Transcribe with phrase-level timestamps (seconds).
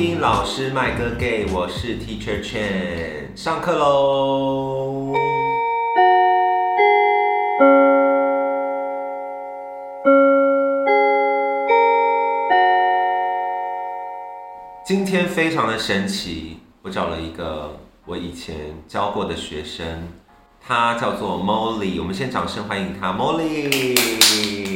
[0.00, 5.12] 听老师麦歌 gay，我是 Teacher Chen，上课喽。
[14.86, 17.76] 今天非常的神奇，我找了一个
[18.06, 18.54] 我以前
[18.86, 20.06] 教过的学生，
[20.64, 24.67] 他叫做 Molly，我们先掌声欢迎他，Molly。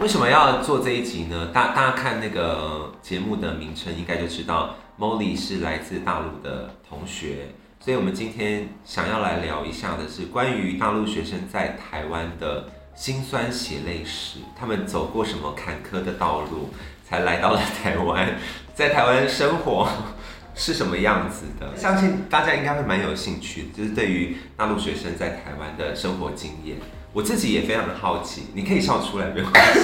[0.00, 1.50] 为什么要做这一集呢？
[1.54, 7.48] 大大家看那个节目的名称，应该就知道 Molly 是来自大陆的同学，
[7.80, 16.68] 所以我们今天想要来聊一下的是关于大陆学生在台湾的辛酸血泪史，他们走过什么坎坷的道路，
[17.08, 18.36] 才来到了台湾，
[18.74, 19.88] 在台湾生活
[20.54, 21.74] 是什么样子的？
[21.76, 26.76] 相信大家应该会蛮有兴趣，就是对于大陆学生在台湾的生活经验。
[27.16, 29.80] 我自己也非常的好奇，你可以笑出来没有关系。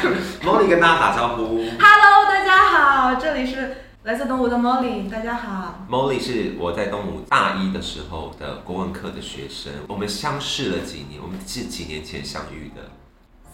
[0.42, 1.58] Molly 跟大家打招呼。
[1.78, 5.86] Hello，大家好，这里是来自东吴的 Molly，大家好。
[5.90, 12.90] Molly 是我在东吴大一的时候的国文课的学生，我们相识了几年，我们是几年前相遇的，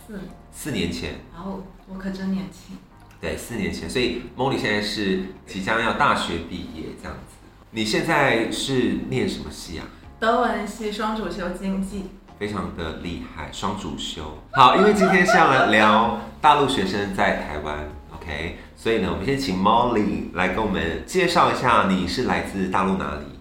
[0.07, 0.21] 四，
[0.53, 2.77] 四年前，然后我可真年轻。
[3.21, 7.35] 对，四年前，所以 Molly 现在是即将要大学毕业这样子。
[7.73, 9.85] 你现在是念什么系啊？
[10.21, 12.11] 德文系双主修经济。
[12.39, 14.23] 非常的厉害，双主修。
[14.53, 17.79] 好，因为今天是要来聊大陆学生在台湾
[18.15, 23.39] ，OK，所以呢，我们先请 Molly 来跟我们介绍一下，你是来自大陆哪里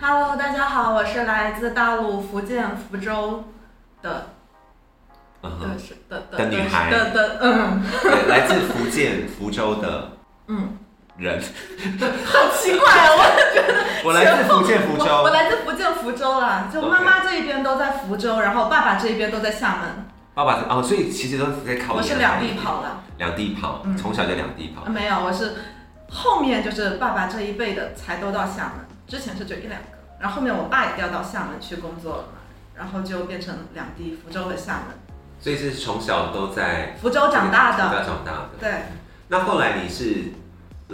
[0.00, 3.44] ？Hello，大家好，我是来自大陆福建福州
[4.02, 4.26] 的。
[5.40, 5.50] 的
[6.08, 6.90] 的的女孩。
[6.90, 7.82] 的的嗯。
[8.02, 10.10] 对，来自福建福州的。
[10.48, 10.76] 嗯，
[11.16, 11.40] 人。
[12.24, 13.08] 好奇怪啊！
[13.16, 13.22] 我
[13.54, 21.96] 觉得我来自福建福州我，来自福建福州啦，就妈妈这一边都在福州，然后爸爸这一边都在厦门，爸爸是哦，所以其实都是在考研。
[21.96, 22.88] 我是两地跑的。
[23.18, 24.84] 两地跑，嗯从小就两地跑。
[24.90, 25.54] 没有，我是
[26.10, 29.86] 后面就是爸爸这一辈的才都到厦门，之前是就一两个，
[30.18, 32.40] 然后后面我爸也调到厦门去工作了嘛，
[32.74, 34.98] 然后就变成两地，福州和厦门，
[35.38, 38.48] 所以是从小都在福州长大的福的，州长大的。
[38.58, 38.70] 对，
[39.28, 40.32] 那后来你是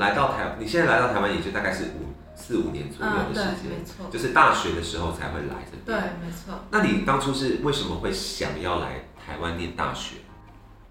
[0.00, 6.65] 来到台，你现在来到台湾也就大概是五四五年左右的时，间，没错，就是大学的时候才会来这对，没错。
[6.71, 10.16] 那你当初是为什么会想要来台湾念大学？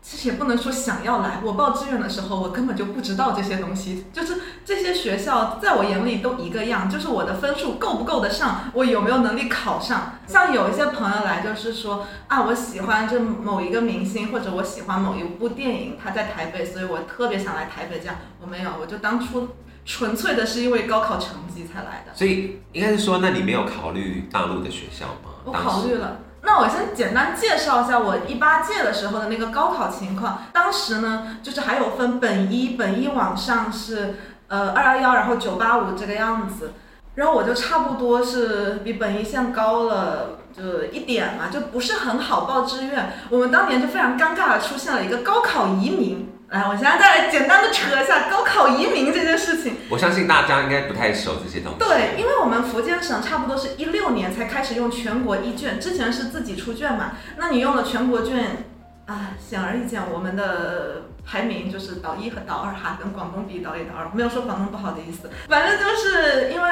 [0.10, 10.14] 其实也不能说想要来，我报志愿的时候，我根本就不知道这些东西，就是这些学校在我眼里都一个样，就是我的分数够不够得上，我有没有能力考上。
[10.26, 18.00] 像有一些朋友来，就是说啊，我喜欢这某一个明星，或者我喜欢某一部电影，他在台北，所以我特别想来台北。
[18.00, 19.50] 这样我没有，我就当初
[19.86, 22.16] 纯粹的是因为高考成绩才来的。
[22.16, 25.30] 所以应该是说，那你没有考虑大陆的学校吗？
[25.46, 26.22] 我考虑了。
[26.42, 30.44] 那我先简单介绍一下我一八届的时候的那个高考情况。
[30.54, 34.16] 当时呢，就是还有分本一，本一往上是
[34.48, 36.74] 呃二幺幺，然后九八五这个样子。
[37.16, 43.12] 然后我就差不多是比本一线高了就一点嘛，就不是很好报志愿。
[43.30, 46.32] 我们当年就非常尴尬的出现了一个高考移民。
[46.50, 49.76] 来，我现在再来简单的扯一下高考移民这件事情。
[49.88, 51.78] 我相信大家应该不太熟这些东西。
[51.78, 57.12] 对，因为我们福建省差不多是一六年才开始用全国一卷，之前是自己出卷嘛。
[57.38, 58.66] 那你用了全国卷，
[59.06, 65.30] 啊，显而易见，我们的排名就是倒一和倒二哈，跟广东比倒一倒二，没有说广东不好的意思。
[65.48, 66.72] 反正就是因为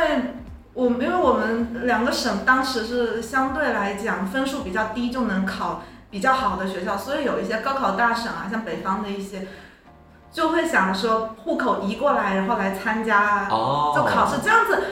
[0.73, 9.45] 我因为我们两个省当时是相对来讲分数比较低就能考比较好的学校，所以有一些高考大省啊，像北方的一些。
[10.37, 14.83] 就会想说户口移过来，然后来参加哦，就考试这样子，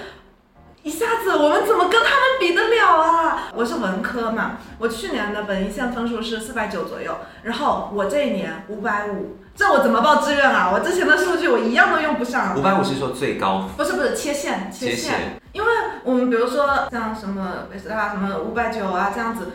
[0.81, 3.43] 一下子我们怎么跟他们比得了啊？
[3.53, 10.71] 我是文科嘛，我去年的本一线分数是四百九左右，然后我这一年五百五，这我怎么报志愿啊？
[10.73, 12.57] 我之前的数据我一样都用不上。
[12.57, 15.69] 五百五是说最高不是不是切线切切线，线，因为
[16.03, 19.51] 我们比如说像什么北师大什么五百九啊这样子，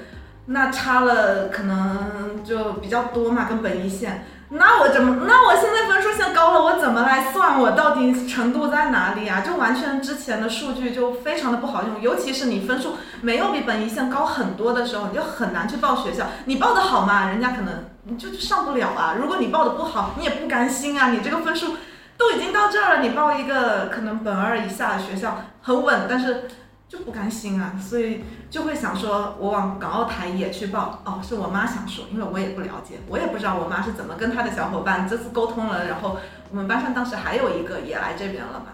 [0.47, 4.25] 那差了可能就比较多嘛，跟本一线。
[4.53, 5.27] 那我怎么？
[5.29, 9.41] 那我现在分数线高了，我怎么来算我到底程度在哪里啊？
[9.41, 16.27] 就完全之前的数据就非常的不好用，尤其是你分数没有比本一线高很多的时候，你就很难去报学校。
[16.47, 19.15] 你报的好嘛，人家可能你就就上不了啊。
[19.21, 21.77] 如果你报的不好，你也不甘心啊，你这个分数
[22.19, 26.49] 都已经到这儿了，你报一个可能本二以下的学校很稳，但是
[26.91, 31.01] 就不甘心啊，所以就会想说，我往港澳台也去报。
[31.05, 36.17] 哦，是我妈想说，因为我也不了解，我也不知道我妈是怎么跟她的小伙伴这次沟通了，然后
[36.51, 38.73] 我们班上当时还有一个也来这边了嘛，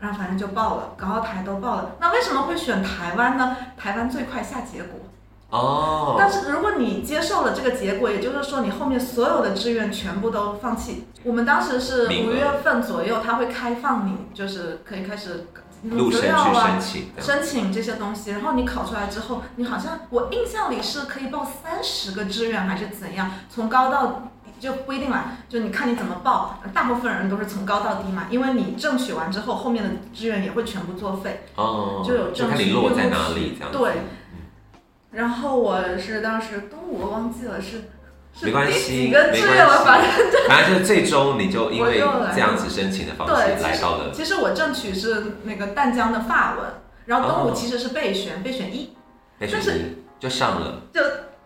[0.00, 1.96] 然后反正就报了，港澳台都报了。
[2.00, 3.54] 那为什么会选台湾呢？
[3.76, 5.00] 台湾最快下结果。
[5.50, 11.06] 哦，但是如果你接受了这个结果，也就是说你后面所有的志愿全部都放弃。
[11.22, 15.48] 我们当时是五月份左右，他会开放你，就是可以开始
[15.82, 17.22] 陆生去申请的。
[17.22, 24.30] 申请这些东西，然后你考出来之后，你好像我印象里是可以报三十个志愿还是怎样，从高到
[24.60, 26.58] 就不一定啦，就你看你怎么报。
[26.74, 31.44] 大部分人都是从高到低嘛，因为你正取完之后，后面的志愿也会全部作废。
[31.54, 33.72] 哦，就有就看证据你落在录哪取里这样。
[33.72, 33.92] 对
[35.10, 37.90] 然后我是当时东吴我忘记了是
[38.40, 41.98] 没关系，没志愿了，反关正系，反正 就是最终你就因为
[42.32, 46.64] 这样子申请的方式来到了其实我正取是那个淡江的法文，
[47.06, 48.94] 然后东哦吴其实是备选，备选一，
[49.38, 49.82] 备选但是一，
[50.20, 51.00] 就上了，就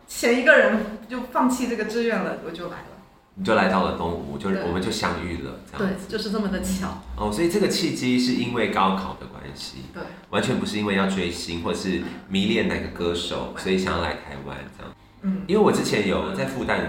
[0.06, 2.86] 前一个人就放弃这个志愿了，我就来了。
[3.34, 7.00] 你就来到了东吴，就是我们就相遇了，这样对，就是这么的巧。
[7.16, 14.92] 哦，所以这个契机是因为高考的关系，对，完全不是因为要追星或是迷恋哪个歌手，所以想要来台湾这样。
[15.22, 16.80] 嗯，因为我之前有在复旦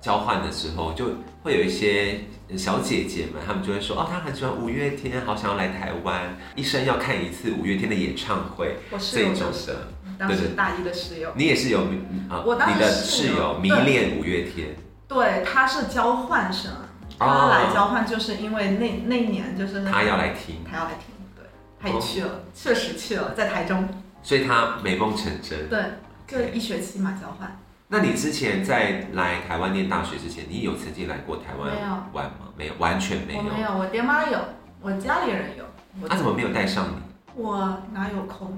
[0.00, 1.06] 交换的时候，就
[1.42, 2.20] 会有一些
[2.56, 9.76] 小姐姐们，她们就会说，哦，她很喜欢五月天，好想要来台湾，一生要看一次五月天的演唱会，我室这种的。
[10.16, 11.80] 当时大一的室友，你也是有
[12.30, 14.68] 啊，我当时你的室友迷恋五月天，
[15.08, 16.70] 对，他是交换生，
[17.18, 21.44] 他哦来交换就是因为那那一年就是他要来听，他要来听，对，
[21.80, 23.88] 他也去了，确实去了，在台中，
[24.22, 25.68] 所以他美梦成真。
[25.68, 25.82] 对，
[26.26, 31.70] 就一学期嘛交换，那你之前在来台湾念大学之前，你有曾经来过台湾
[32.12, 32.48] 玩吗？
[32.56, 33.38] 没有，完全没有。
[33.38, 34.38] 我没有，我爹妈有，
[34.80, 35.64] 我家里人有，
[36.00, 37.42] 我他怎么没有带上你？
[37.42, 38.48] 我哪有空？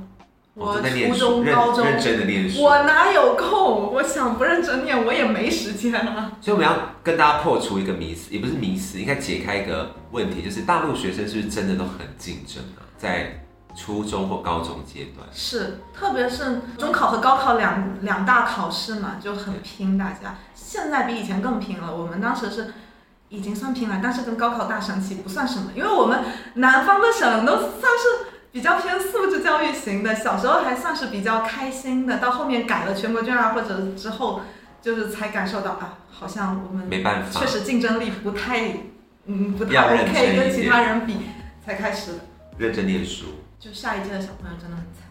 [0.54, 2.62] 哦我初中、高中，认真的念书。
[2.62, 3.92] 我哪有空？
[3.92, 6.32] 我想不认真念，我也没时间啊。
[6.40, 12.80] 所以我们要跟大家破除一个迷思，也不是迷思，应该解开一个问题，就是大陆学生是不是真的都很竞争啊？
[12.96, 13.45] 在
[13.76, 21.94] 初中或高中阶段，是，特别是中考和高考两两大考试嘛，就很拼，大家现在比以前更拼了。
[21.94, 22.72] 我们当时是
[23.28, 26.20] 已经算拼了，但是跟高考大省起不算什么，因为我们
[26.54, 34.40] 南方的省都算是比较偏素质教育型的，小时候还算是比较开心的，到后面改了全国卷啊或者之后，
[34.80, 38.78] 就是才感受到啊，好像我们没办法确，实竞争力不太，
[39.26, 41.18] 嗯，不太 OK，跟其他人比
[41.64, 42.18] 才开始的。
[42.56, 43.26] 认真念书。
[43.58, 45.04] 就下一届的小朋友真的很惨。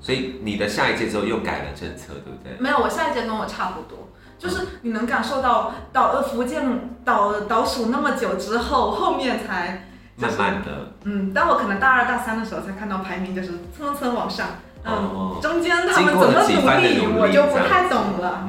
[0.00, 2.56] 所以你的下一届之后又改了政策，对不对？
[2.58, 14.48] 没有，我下一届跟我差不多，就是你能感受到倒呃福建倒倒数那么久之后，后面才慢慢的，嗯，当我可能大二大三的时候才看到排名就是蹭蹭往上，
[14.84, 18.48] 嗯，哦，中间他们怎么努力我就不太懂了。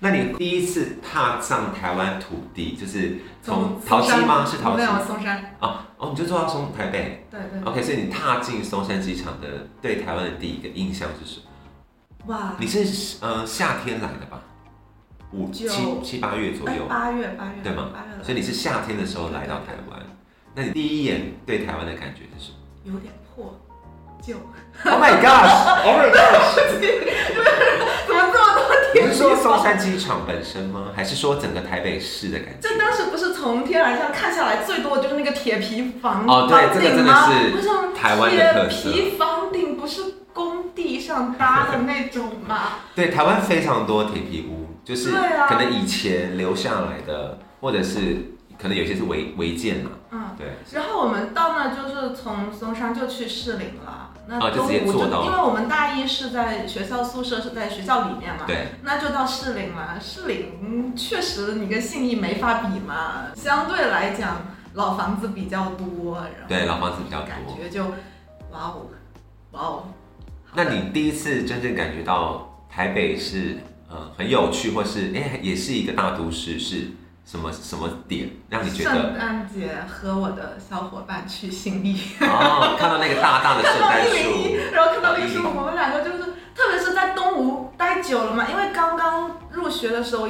[0.00, 4.44] 那你第一次踏上台湾土地，就是从桃机吗？
[4.44, 7.26] 是桃没机有松山，哦哦，你就坐到松台北。
[7.30, 12.34] 对对，，OK，所以你踏进松山机场的对台湾的第一个印象是什么？
[12.34, 14.42] 哇，你是呃夏天来的吧？
[15.32, 15.68] 五九。
[15.68, 17.90] 七七八月左哎右，八月八月对吗？
[17.92, 20.00] 八月了，所以你是夏天的时候来到台湾。
[20.54, 22.58] 那你第一眼对台湾的感觉是什么？
[22.84, 23.25] 有点破
[24.26, 24.34] 旧
[24.84, 26.54] ，？Oh my gosh！Oh my gosh！
[28.06, 29.62] 怎么这么多你是说松？
[29.62, 30.86] 山机场本身吗？
[30.94, 32.68] 还是说整个台北市的感觉？
[32.68, 37.30] 就当时不是从天而降看下来，最多的就是那个铁皮房哦对房这个真的顶吗？
[37.30, 40.02] 是不是台湾的特色铁皮房顶不是
[40.32, 42.78] 工地上搭的那种吗？
[42.96, 45.12] 对，台湾非常多铁皮屋，就是
[45.48, 49.90] 可能以前留下来的，或者是可能有些是违违建嘛。
[50.10, 50.22] 嗯。
[50.38, 59.98] 对，然后我们到那就是从松山就去士林了，那中午坐到因为我们大一是在学校宿舍，是在学校里面嘛，对，那就到士林嘛。
[60.00, 67.38] 士林嗯确实你跟信义没法比嘛，相对来讲老房子比较多，然后对，老房子比较感。
[67.56, 67.84] 觉就
[68.50, 68.86] 哇哦
[69.52, 69.84] 哇哦。
[70.54, 76.88] 那你第一次真正感觉到台北是呃很有趣，或是哎、也是一个大都市，是
[77.26, 78.90] 什么什么点让你觉得？
[78.92, 86.22] 圣诞节和我的小伙伴去新义，哦，看到那个大大的圣看到诞一零一，树，然后看到绿树，哦我们两个就是，
[86.54, 90.28] 特别是在东吴待久了嘛，因为刚刚入学的时候，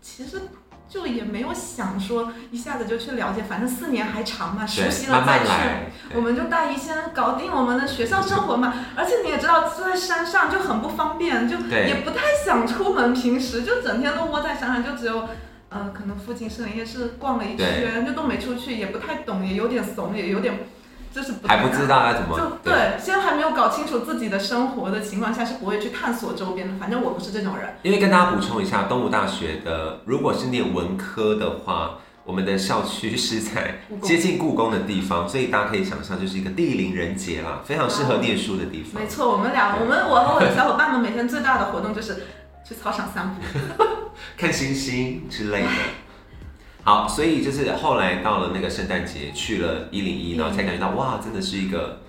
[0.00, 0.40] 其实
[0.88, 6.16] 就也没有想说一下子就去了解，反正四年还长嘛，熟悉了再去。
[6.16, 15.28] 我们就大一先搞定我们的学校生活嘛，而且你也知道，住在山上就很不方便，就也不太想出门，平时就整天都窝在山上，就只有，
[15.72, 20.54] 呃，可能附近士林夜是逛了一圈，就都没出去，也不太懂，也有点怂，也有点，
[21.10, 26.74] 就是不还不知道要怎就么对，先还没有搞清楚自己的生活的情况下，是不会去探索周边的。
[26.78, 27.74] 反正我不是这种人。
[27.82, 39.08] 因为跟大家补充一下，东吴大学的如果是念文科的话，我们的校区是在接近故宫的地方，所以大家可以想象，就是一个地灵人杰啦，非常适合念书的地方没。
[39.08, 42.24] 错，我们俩，我们我和我的小伙伴们每天最大的活动就是
[42.64, 43.42] 去操场散步。
[44.36, 45.68] 看星星之类的。
[46.84, 52.00] 好，所以就是后来到了那个圣诞节，去了一零一，然后才感觉到哇，真的是一个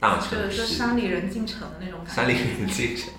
[0.00, 2.14] 大就城市，是山里人进城的那种感觉。
[2.14, 3.10] 山里人进城。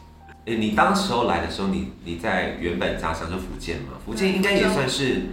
[0.46, 3.94] 诶你当时候来的时候，你你在原本家乡是福建嘛？
[4.06, 5.24] 福建应该也算是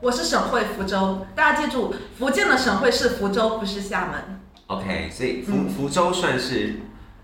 [0.00, 4.40] 我是省会福州，大家记住，福建的省会是福州，不是厦门。
[4.66, 6.80] OK，所以福、嗯福州算是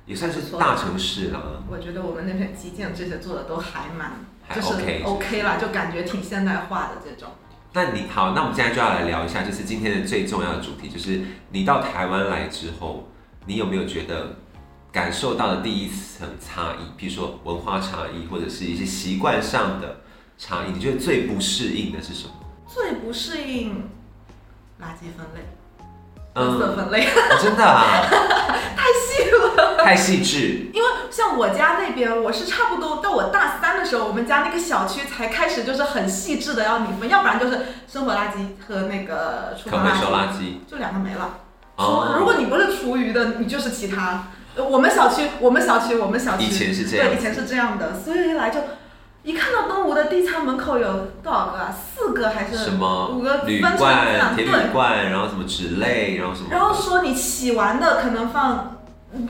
[0.07, 1.63] 也算是大城市了。
[1.71, 4.13] 我觉得我们那边基建这些做的都还蛮，
[4.47, 7.31] 还就是 OK OK 啦，就感觉挺现代化的这种。
[7.73, 13.09] 那你好，那我们现在就要来聊一下，就是今天的最重要的主题，就是你到台湾来之后，
[13.47, 14.37] 你有没有觉得
[14.91, 20.03] 感受到的第一层差异，比如说文化差异，或者是一些习惯上的
[20.37, 20.73] 差异？
[20.73, 22.35] 你觉得最不适应的是什么？
[22.67, 23.89] 最不适应
[24.81, 25.41] 垃圾分类、
[26.35, 28.05] 垃圾嗯，分类，哦真的啊，
[28.77, 29.77] 太细了。
[29.85, 30.71] 太细致。
[30.73, 37.61] 因为像我家那边，我是差不多到我大三的时候，我们家那个小区才开始就是很细致的要你分，要不然就是
[37.91, 41.39] 生活垃圾和那个厨房垃圾，收垃圾就两个没了。
[41.77, 44.29] 哦厨如果你不是厨余的，你就是其他。
[44.55, 48.61] 呃我们小区，我们小区，我们小区以前是这样对，以前是这样的，所以一来就
[49.25, 51.73] 一看到东吴的地仓门口有多少个啊？
[51.73, 54.35] 四个还是什么五个铝分成？
[54.35, 58.83] 铁对，铝罐，然后什么纸类，然后什么，然后说你洗完的可能放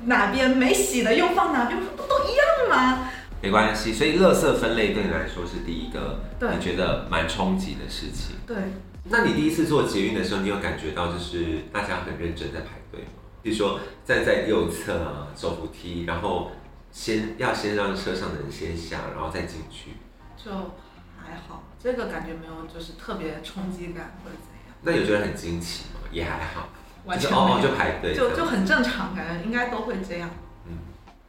[0.05, 3.11] 哪边，没洗的又放哪边，不都一样吗？
[3.43, 3.93] 没关系。
[3.93, 8.37] 所以垃圾分类对你来说是第一个你觉得蛮冲击的事情。
[8.47, 8.57] 对，
[9.11, 13.09] 那你第一次做捷运的时候，你有感觉到就是大家很认真在排队吗？
[13.43, 16.53] 比如说站在右侧啊，走扶梯，然后
[16.93, 19.93] 先要先让车上的人先下，然后再进去。
[20.37, 20.51] 就
[21.17, 26.01] 还好，这个感觉没有就是特别冲击感或者怎样，那有觉得很惊奇吗？
[26.11, 26.69] 也还好，
[27.05, 30.31] 完就是哦哦全没有，就排队，就就很正常，感觉应该都会这样。
[30.67, 30.79] 嗯。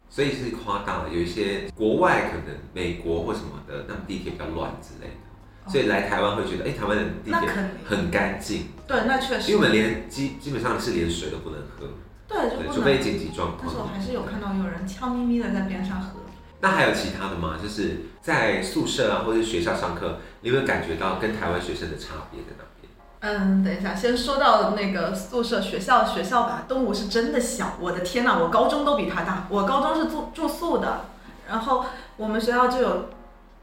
[0.09, 1.09] 所以是夸大了。
[1.09, 7.49] 有一些国外可能美国或什么的，那么地铁比较乱之类的，所以来台湾会觉得，哎、台湾的地铁
[7.85, 9.51] 很干净，对，那确实。
[9.51, 11.87] 因为我，们连基基本上是连水都不能喝，
[12.33, 12.99] 对，就对，不除非。
[12.99, 13.87] 紧急状况但是我。
[13.93, 16.19] 还是有看到有人悄咪咪的在边上喝。
[16.59, 17.59] 那还有其他的吗？
[17.61, 22.89] 就是在宿舍啊，或者是学校上课，你有没有感觉到跟台湾学生的差别在哪边？
[23.19, 31.05] 嗯，等一下，先说到那个宿舍学校学校吧，东吴是真的小，我的天呐，我高中都比他大，我高中是住住宿的，
[31.49, 31.85] 然后
[32.15, 33.09] 我们学校就有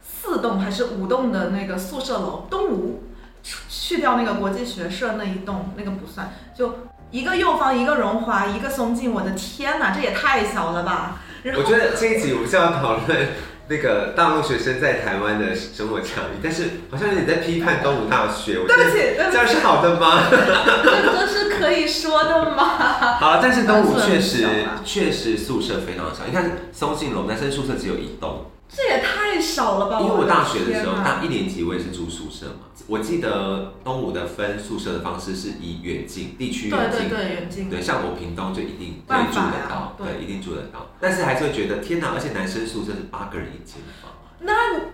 [0.03, 3.05] 四栋还是五栋的那个宿舍楼，东吴
[3.43, 6.75] 去去掉那个国际学社那一栋，那个不算，就
[7.11, 11.21] 一个右方，一个荣华，一个松静，我的天呐，这也太小了吧！
[11.43, 13.29] 然后我觉得这一集我们是要讨论
[13.69, 20.23] 那个大陆学生在台湾的生活差异，但是好像有点在批判东吴大学，我觉得对不起，对不起，这样是好的吗？
[20.31, 22.65] 这 这是可以说的吗？
[23.19, 24.47] 好了，但是东吴确实
[24.85, 30.01] 确实宿舍非常小，你看松信楼男生宿舍只有一栋，这也太少了吧！
[30.01, 37.09] 因为我大学的时候，大一年级我也是住宿舍嘛，我记得东吴的分宿舍的方式是以远近地区对远近。
[37.09, 37.69] 对对，远近。
[37.71, 40.87] 对，像我屏东就一定可以住得到，对对，一定住得到。
[41.01, 44.10] 但是还是会觉得天哪，而且男生宿舍是八个人一间房，
[44.43, 44.53] 那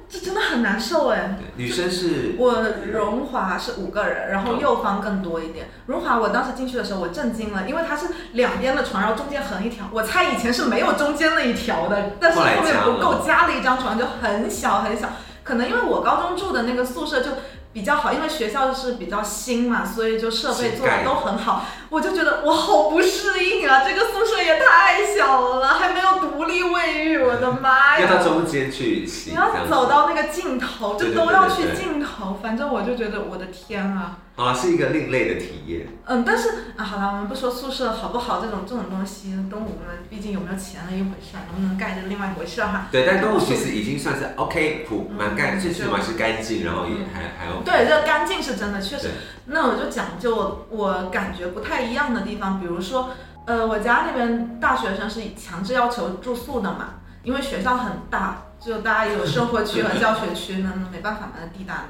[0.09, 1.39] 这真的很难受哎。
[1.57, 5.69] 女生是我荣华是五个人，然后右方更多一点。
[5.87, 9.87] 荣华我当时进去的时候我震惊了，因为它是两边的床，然后中间横一条。
[9.93, 15.09] 我猜以前是没有中间那一条的，但是后面不够，加了一张床，就很小很小。
[15.45, 17.31] 可能因为我高中住的那个宿舍就
[17.77, 21.67] 比较好，因为学校是比较新嘛，所以就设备做的都很好。
[21.91, 28.01] 我就觉得我好不适应啊，这个宿舍也太小了，还没有独立卫浴，我的妈呀！
[28.01, 32.39] 要到中间去洗，你要走到那个尽头，就都要去对对对尽头。
[32.43, 35.87] 反正我就觉得我的天啊，啊，是一个另类的体验。
[36.05, 42.89] 嗯，但是啊，好了，我们不说宿舍好不好这种这种东西，东吴们，毕竟有没有钱是一回事儿，能不能盖是另外一回事儿哈。
[42.93, 47.65] 对，但东吴其实已经算是 OK 普蛮干，嗯最起码是干净，然后也嗯还还 OK。
[47.65, 49.09] 对，这干净是真的，确实。
[49.47, 53.11] 那我就讲究我感觉不太一样的地方，比如说，
[53.47, 61.87] 呃，我家那边大学生是强制要求住宿的嘛，因为学校很大，就大家有生活区和教学区，那那没办法嘛，那地大，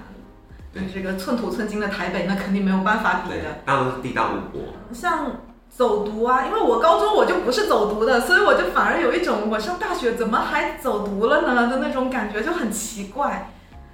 [0.76, 0.86] 对。
[0.86, 11.68] 你这个寸土寸金的台北，那肯定没有办法比的。，大陆是地大物博，像走读啊，因为我高中我就不是走读的，所以我就反而有一种我上大学怎么还走读了呢？
[11.68, 13.50] 的那种感觉，就很奇怪。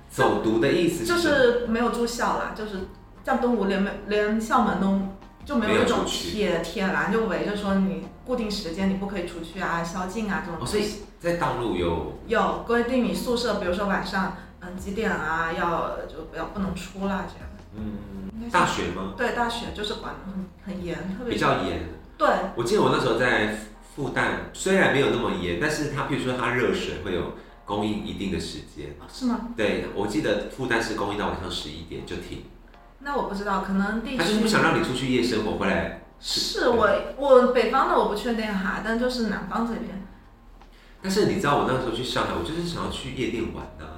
[0.08, 2.88] 走读的意思就是是没有住校啦，就是
[3.24, 5.00] 像东吴连没连校门都
[5.44, 10.84] 就没没有有一种铁铁栏就围着说你固定时间你不可以出去啊、宵禁啊这种，哦，所以
[11.18, 17.48] 在大陆有有规定你宿舍，比如说晚上嗯几点啊要就不要不能出啦这样。
[17.74, 19.14] 嗯，大学吗？
[19.16, 21.88] 对大学就是管得很很严，特别比较严。
[22.16, 23.56] 对我记得我那时候在
[23.94, 28.94] 复旦，虽然没有那么严，但是它譬如说它热水会有供应一定的时间。
[29.00, 29.48] 哦是吗？
[29.56, 32.44] 对，我记得复旦是供应到晚上十一点就停，
[33.00, 36.02] 那我不知道，可能地区他就是不想让你出去夜生活回来。
[36.20, 40.06] 是我我北方的我不确定哈，但就是南方这边，
[41.02, 43.91] 但是你知道我那时候去上海，我就是想要去夜店玩啊，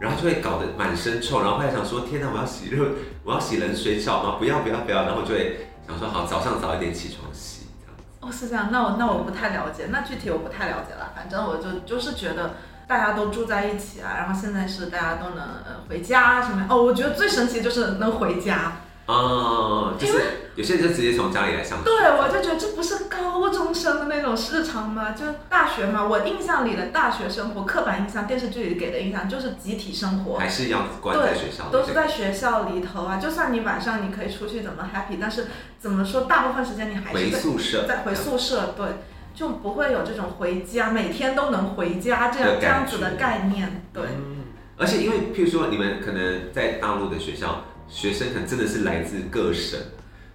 [0.00, 2.88] 然后就会搞得满身臭，然后后来想说天哪，我要洗热，
[3.22, 4.36] 我要洗冷水澡吗？
[4.38, 7.94] 不要不要不要，然后就会想说好早上早一点起床洗这样。
[8.20, 12.54] 哦是这样，那我那我不太了解，那具体我不太了解了，反正我就就是觉得。
[12.90, 15.46] 大家都住在一起啊，然后现在是大家都能
[15.88, 18.78] 回家什么哦，我觉得最神奇就是能回家，
[19.10, 20.22] 哦，就是
[20.54, 21.84] 有些人就直接从家里来上学。
[21.84, 25.10] 对，我就觉得这不是高中生的那种日常吗？
[25.10, 33.16] 就大学嘛，我印象里的大学生活，刻板印象，电视剧里给的印象就是集体生活，还是要关在学校，都是在学校里头啊。
[33.16, 35.48] 就算你晚上你可以出去怎么 happy，但是
[35.78, 38.86] 怎么说，大部分时间你还回是宿舍，在回宿舍，对，
[39.34, 44.04] 就不会有这种回家，每天都能回家这样这样子的概念，对。
[44.04, 44.36] 嗯
[44.80, 49.78] 而且因为譬如说你们可能在大陆的学校，学生可能真的是来自各省，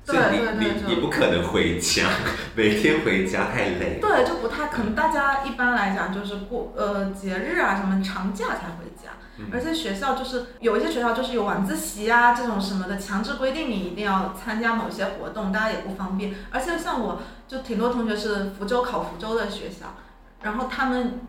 [0.04, 2.10] 所以你对对对你你不可能回家，
[2.54, 4.00] 每天回家太累。
[4.02, 4.94] 对，就不太可能。
[4.94, 16.36] 大家一般来讲就是过呃节日啊什么长假才回家，嗯而且学校就是有一些学校就是有晚自习啊这种什么的，强制规定你一定要参加某些活动，大家也不方便。
[16.52, 19.96] 而且像我就挺多同学是福州考福州的学校，
[20.44, 21.22] 然后他们。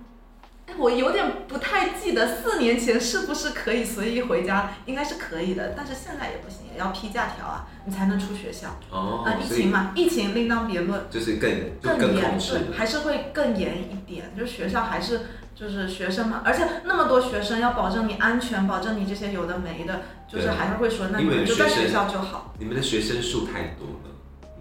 [0.66, 8.68] 哎，我有点不太记得四年前是不是可以随意回家，应该是可以的，但是现在也不行，也要批假条啊，你才能出学校。
[8.90, 11.00] 哦啊，，疫情嘛，疫情另当别论。
[11.08, 14.32] 就是更就更严对，还是会更严一点。
[14.36, 15.20] 就是学校还是
[15.54, 22.54] 就是学生嘛，而且那么多学生要保证你安全，保证你这些有的没的，就是还是会说，那你们就在学校就好。
[22.58, 24.00] 你们的学生数太多了。
[24.04, 24.12] 嗯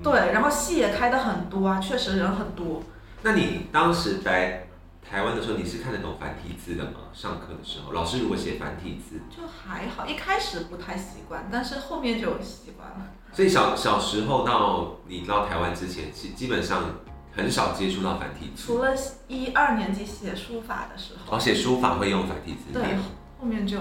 [0.03, 2.83] 对，然后戏也开的很多啊，确实人很多。
[3.23, 4.64] 那你当时在
[5.09, 6.91] 台湾的时候，你是看得懂繁体字的吗？
[7.13, 13.11] 上课的时候，老师如果写繁体字，就还好，一开始不太习惯，但是后面就习惯了。
[13.31, 16.83] 所以小小时候到你到台湾之前，基基本上
[17.31, 18.63] 很少接触到繁体字。
[18.65, 18.93] 除了
[19.27, 22.73] 一二年级写书法的时候，哦，写书法会用繁体字。
[22.73, 22.97] 对，
[23.39, 23.79] 后面就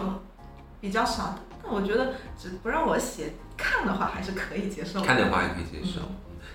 [0.80, 1.38] 比较少。
[1.62, 5.06] 但我觉得，只不让我写看的话，还是可以接受的。
[5.06, 6.00] 看的话也可以接受。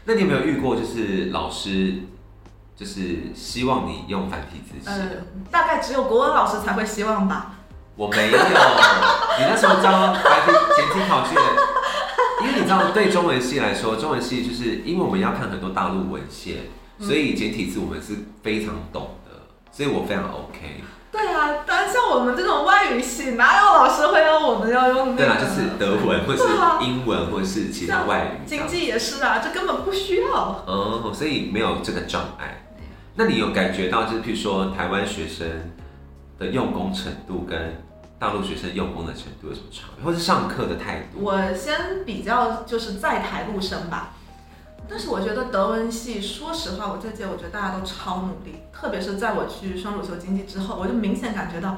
[0.05, 1.95] 那你有没有遇过，就是老师
[2.79, 4.89] 就是希望你用繁体字写？
[4.89, 5.09] 呃，
[5.51, 7.55] 大概只有国文老师才会希望吧。
[7.97, 8.37] 我没有，
[9.37, 11.33] 你那时候招繁体简体考卷，
[12.41, 16.69] 因为你知道，对中文系来说，中文系就是因为我们要看很多大陆文献，
[17.01, 19.31] 所以简体字我们是非常懂的，
[19.73, 20.81] 所以我非常 OK。
[21.11, 25.17] 对啊，但像我们这种外语系，哪有老师会要我们要用那个？
[25.17, 28.47] 对啊，就是德文或是对啊英文或是其他外语。
[28.47, 30.63] 经济也是啊，这根本不需要。
[30.65, 32.63] 哦，所以没有这个障碍。
[33.19, 35.45] 那你有感觉到，就是譬如说台湾学生
[36.37, 37.75] 的用功程度跟
[38.17, 41.19] 大陆学生用功的程度有什么差别，或是上课的态度？
[41.21, 44.13] 我先比较就是在台陆生吧，
[44.87, 51.71] 但是我觉得德文系，说实话，我这届我觉得大家都超努力，特别是在我去双主修经济之后，我就明显感觉到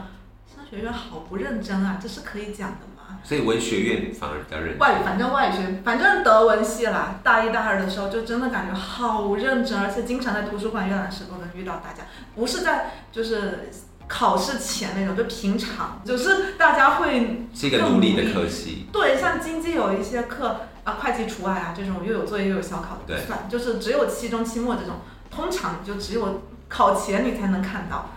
[0.46, 2.78] 商学院好不认真啊，这是可以讲的？
[3.24, 4.78] 所以文学院反而比较认真。
[4.80, 12.04] 外语，反正外语学，反正德文系啦，大一大二的时候就真的感觉好认真，而且经常在图书馆阅览室都能遇到大家，
[12.36, 13.70] 不是在就是
[14.08, 18.88] 考试前那种，就平常，就是大家会是一个努力的科系。
[18.92, 24.96] 对，像经济有一些课啊，会计除外啊，这种又有作业又有小考的算，就是只有期中、期末这种，
[25.30, 28.10] 通常就只有考前你才能看到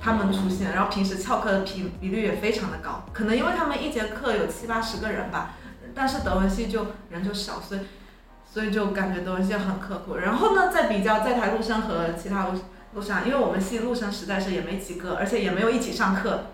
[0.00, 5.52] 他们出现，然后平时翘课的比比率也非常的高，可能因为他们一节课有七八十个人吧，
[5.94, 7.80] 但是德文系就人就少，所以
[8.44, 10.16] 所以就感觉德文系很刻苦。
[10.16, 12.58] 然后呢，再比较在台陆生和其他陆
[12.94, 16.46] 陆生，因为我们系陆生实在是也没几个，而且也没有一起上课。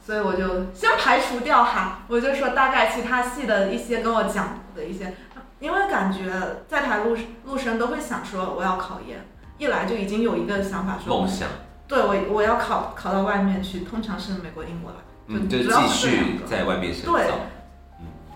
[0.00, 5.14] 所以我就先排除掉哈，我就说大概其他系的一些跟我讲的一些，
[5.60, 6.32] 因为感觉
[6.66, 9.26] 在台陆陆生都会想说我要考研，
[9.58, 11.46] 一来就已经有一个想法说，梦想，
[11.88, 17.12] 对我我要考考到外面去，通常是美国、英国啦，嗯，就主要继续在外面深造。
[17.12, 17.24] 对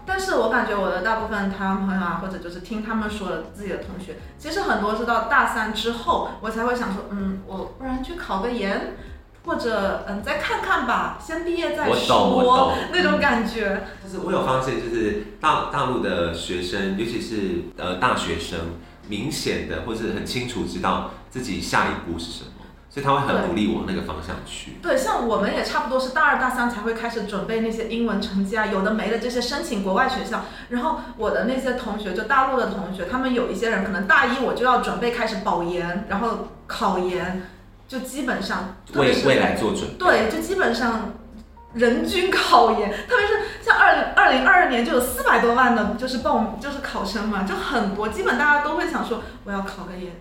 [0.04, 8.96] 但是我感觉我的大部分台湾朋友啊，或者就是听他们说的自己的同学，其实很多是到大三之后，我才会想说，嗯，我不然去考个研，
[9.44, 13.84] 或者嗯再看看吧，先毕业再我懂，我说懂那种感觉。
[14.02, 18.58] 就是我有发现，就是大大陆的学生，尤其是呃大学生，
[19.08, 22.50] 明显的或是很清楚知道自己下一步是什么，
[22.92, 24.72] 所以他会很努力往那个方向去。
[24.82, 30.44] 对，像我们也差不多是大二大三才会开始准备那些英文成绩啊，有的没的这些申请国外学校。
[30.68, 37.44] 然后我的那些同学，就大陆的同学，他们有一些人可能大一我就要准备开始保研，然后考研，
[37.88, 39.96] 就基本上为未来做准备。
[39.98, 41.14] 对，就基本上
[41.74, 43.32] 人均考研，特别是
[43.62, 50.12] 像二零二零二二年就有四百多万的，就是报就是考生嘛，就很多，基本大家都会想说我要考个研，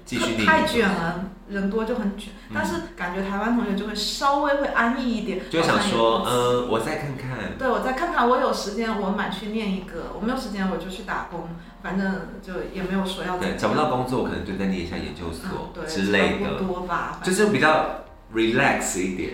[0.45, 2.29] 太卷了，人多就很卷。
[2.33, 7.57] 嗯但是感觉台湾同学就会稍微会安逸一点，就想说，嗯，我再看看。
[7.57, 11.47] 对，我再看看，我有时间我满去念一个，我没有时间我就去打工，
[11.81, 19.33] 反正就也没有说要对，找不到工作，我可能就再念一下研究嗯所对之类差不的，多吧，反就是比较 relax 一点。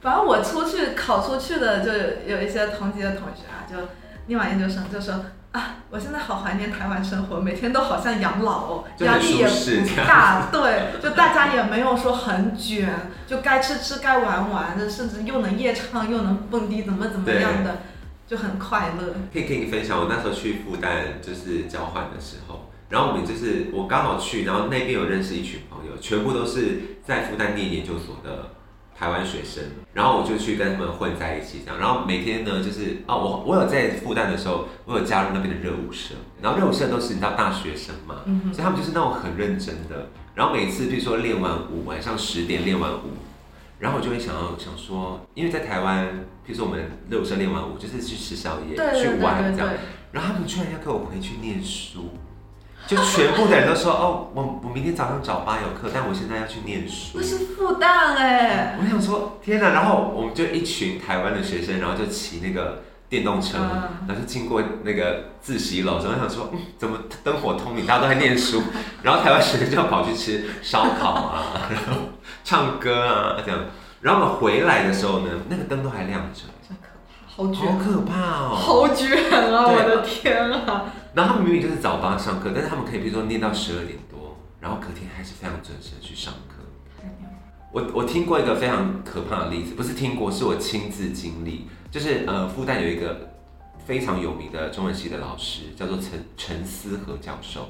[0.00, 1.92] 反正我出去考出去的，就
[2.26, 3.76] 有一些同级的同学啊，就
[4.26, 5.14] 念完研究生就说
[5.52, 12.88] 啊，我现在好怀念台湾生活，每天都好像养老哦，压力也不大，对，就大家也没有说很卷，
[13.26, 17.78] 就该吃吃该玩玩的，甚至又能夜唱又能蹦迪，怎么怎么样的，
[18.26, 19.14] 就很快乐。
[19.32, 28.50] 可以跟你分享，我那时候去复旦就是交换的时候，然后我们就是我刚好去，然后那边有认识一群朋友，全部都是在复旦念研究所的
[29.00, 43.16] 台湾学生，然后我就去跟他们混在一起这样，然后每天呢就是哦，我我有在复旦的时候，我有加入那边的热舞社，然后热舞社都是你知道大学生嘛，嗯所以他们就是那种很认真的，然后每次比如说练完舞，晚上十点练完舞。
[43.78, 46.06] 然后我就会想要想说，因为在台湾，
[46.46, 49.72] 譬如说我们热舞社练完舞，就是去吃宵夜、去玩这样。
[50.12, 52.10] 然后他们居然要跟我回去念书，
[52.86, 57.22] 就全部的人都说哦，我我明天早上早八有课，但我现在要去念书那。
[57.22, 59.70] 是复旦哎、我想说天哪！
[59.70, 68.62] 然后我们就一群台湾的学生，然后就骑那个电动车，嗯然后就经过那个自习楼，然后想说，嗯，怎么灯火通明，大家都在念书，
[69.02, 72.02] 然后台湾学生就要跑去吃烧烤啊， 然后
[72.42, 73.60] 唱歌啊这样。
[74.00, 76.44] 然后我们回来的时候呢，那个灯都还亮着，
[77.28, 78.54] 好可怕，好卷，好可怕哦！
[78.54, 79.66] 好卷啊！
[79.68, 80.84] 我的天啊！
[81.14, 86.62] 然后他们明明就是早八上课，但是他们可以比如说念到十二点多，然后隔天还是非常准时的去上课。
[87.72, 91.66] 我我听过一个非常可怕的例子，不是听过，是我亲自经历。
[91.90, 93.32] 就是呃，复旦有一个
[93.84, 97.68] 非常有名的中文系的老师，叫做陈陈思和教授。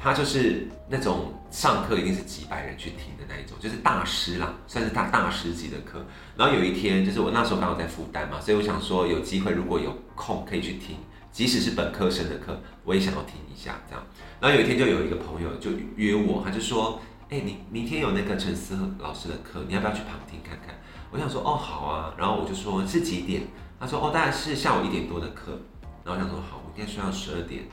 [0.00, 6.04] 他就是那种上课一定是几百人去听的那一种，就是大师啦，算是大大师级的课。
[6.36, 10.96] 然后有一天，就是我那时候刚好在复旦嘛，所以我想说有机会如果有空可以去听，
[11.32, 14.04] 即使是本科生的课，我也想要听一下这样。
[14.38, 20.78] 然后有一天就有一个朋友就约我，他就说：“哎、你明天有那个陈思老师的课，你要不要去旁听看看？”
[21.10, 23.42] 我想说：“哦，好啊。”然后我就说：“是几点？”
[23.80, 25.58] 他说：“哦，大概是下午一点多的课。”
[26.04, 27.64] 然后我想说：“好，我应该睡到十二点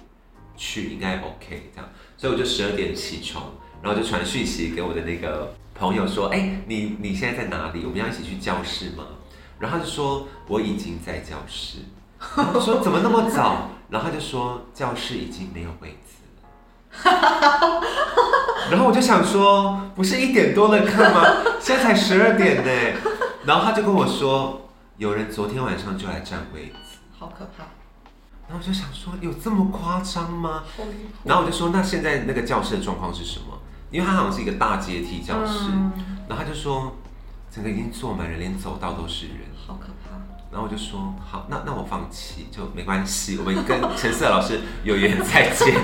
[0.55, 3.51] 去，应该 OK 这样。”所以我就十二点起床，
[3.83, 7.83] 然后就传讯息给我的那个朋友说：“哎、你你现在在哪里？
[7.83, 9.05] 我们要一起去教室吗？”
[9.59, 11.79] 然后他就说：“我已经在教室。”
[12.53, 17.81] 我 说：“怎么那么早？”然后他就说：“教室已经没有位子了。
[18.69, 21.23] ”然后我就想说：“不是一点多了课吗？
[21.59, 22.99] 现在才十二点呢。”
[23.45, 26.97] 然后他就跟我说：“有人昨天晚上就来占位子。
[27.17, 27.63] 好可怕，”
[28.47, 30.63] 然后我就想说：“有这么夸张吗？”
[31.23, 33.57] 然后我就说，那现在那个教室的状况是什么？
[33.91, 35.91] 因为它好像是一个大阶梯教室，嗯
[36.27, 36.95] 然后他就说，
[37.49, 39.37] 整个已经坐满了，连走道都是人。
[39.65, 39.98] 好可怕。
[40.51, 45.75] 然后我就说，好，那那我放弃，就没关系，我们跟陈思老师有缘再见。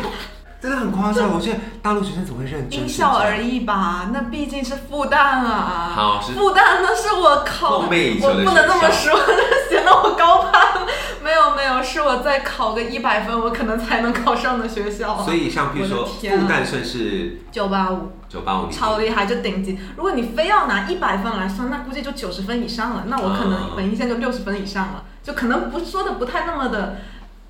[0.65, 2.81] 真的很夸张，我觉得大陆学生怎么会认真？
[2.81, 3.37] 因校而。
[3.45, 5.91] 异吧，那毕竟是复旦啊。
[5.93, 9.19] 好，是复旦那是我考，我不能这么学说，
[9.69, 10.81] 显得我高攀。
[11.23, 15.23] 没有没有，是我再考个一百分，我可能才能考上的学校、啊。
[15.23, 19.77] 所以像比如说复旦算是九八五九八五超厉害，就顶级。
[19.95, 23.03] 如果你非要拿一百分来算，那估计就九十分以上了。
[23.07, 26.97] 那我可啊能本一线就六十分以上了，就可能不说的不太那么的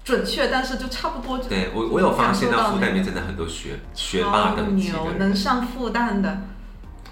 [0.05, 1.39] 准确，但是就差不多。
[1.39, 6.41] 对我我有发现到复旦里面面真的很多学学霸超等级的牛，能上复旦的。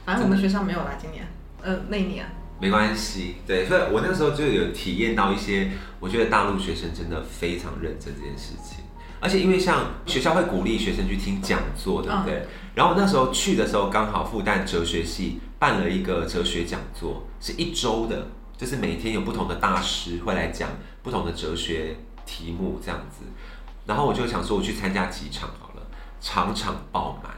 [0.06, 1.28] 反正我们学校没有啦，今年，
[1.62, 2.26] 呃，那一年。
[2.60, 8.86] 没关系，对，所以我那时候就有体验到一些，我觉得大陆学生真的非常认真这件事情，
[9.20, 12.46] 而且因为像学校会鼓励学生去听讲座，对不对？
[12.76, 20.70] 然后那时候去的时候，刚好复旦哲学系办了一个哲学讲座，是一周的，就是每天有不同的大师会来讲
[21.02, 23.26] 不同的哲学题目这样子，
[23.86, 25.82] 然后我就想说，我去参加几场好了，
[26.22, 27.34] 场场爆满。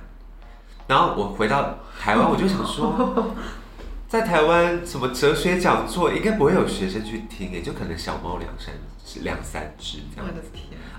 [0.87, 3.33] 然后我回到台湾，我就想说，
[4.07, 10.31] 在台湾什么哲学讲座应该不会有学生去听也，就可能小猫两三只两三只这样。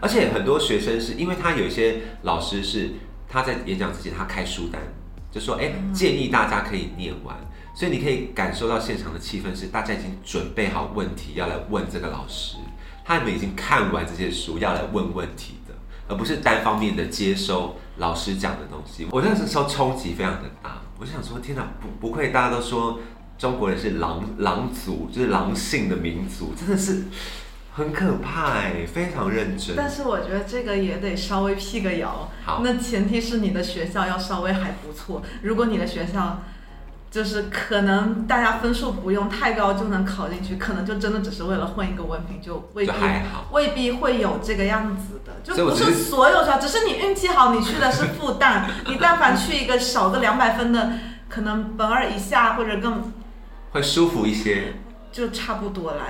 [0.01, 2.95] 而且很多学生是因为他有一些老师是
[3.29, 4.83] 他在演讲之前他开书单，
[5.31, 7.37] 就说哎、建议大家可以念完，
[7.75, 12.57] 所以你可以感受到现场的气氛是大家已经准备好问题要来问这个老师，
[13.07, 15.75] 他们已经看完这些书要来问问题的，
[16.09, 19.07] 而不是单方面的接收老师讲的东西。
[19.13, 22.99] 我那时候冲击非常的大，我就想说天哪，不不愧大家都说
[23.39, 27.05] 中国人是狼狼族，就是狼性的民族，真的是。
[27.73, 29.77] 很可怕哎，非常认真。
[29.77, 32.33] 但是我觉得这个也得稍微辟个谣。
[32.43, 35.23] 好，那前提是你的学校要稍微还不错。
[35.43, 36.43] 如果你的学校
[37.11, 43.47] 就是可能大家分数不用太高就能考进去，可能就真的只是为了混一个文凭，就未必就还好。
[43.53, 45.33] 未必会有这个样子的。
[45.43, 50.93] 就不是是所有学校，只是你运气好，你去的是复旦，你但凡去一个少个两百分的，
[51.29, 53.13] 可能本二以下或者更
[53.73, 54.75] 会舒服一些。
[55.13, 56.09] 就差不多啦。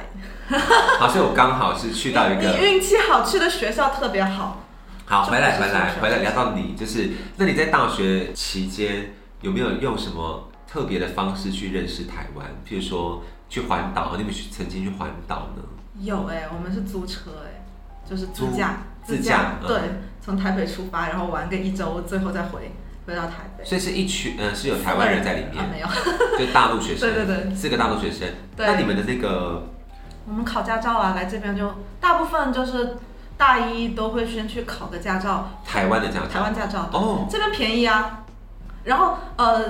[0.99, 4.65] 好，所以我刚好是去到一 个你运气好，去的学校特别好。
[5.05, 12.47] 好，就回来回来回来聊到你，就是那你在大学期间有没有用什么特别的方式去认识台湾？
[12.67, 15.63] 譬如说去环岛，你们去曾经去环岛呢？
[16.01, 17.65] 有哎、我们是租车哎、
[18.05, 19.81] 就是自租驾，自驾嗯对，
[20.21, 22.73] 从台北出发，然后玩个一周，最后再回
[23.07, 23.65] 回到台北。
[23.65, 25.87] 所以是一群，呃，是有台湾人在里啊，面，没有，
[26.39, 28.29] 就大陆学生， 对对对四个大陆学生。
[28.55, 29.69] 对那你们的那个
[30.27, 32.99] 我们考驾照啊，来这边就大部分就是
[33.39, 38.25] 大一都会先去考个驾照，台湾的驾照，台湾驾照，哦，这边便宜啊。
[38.87, 39.61] 然后呃，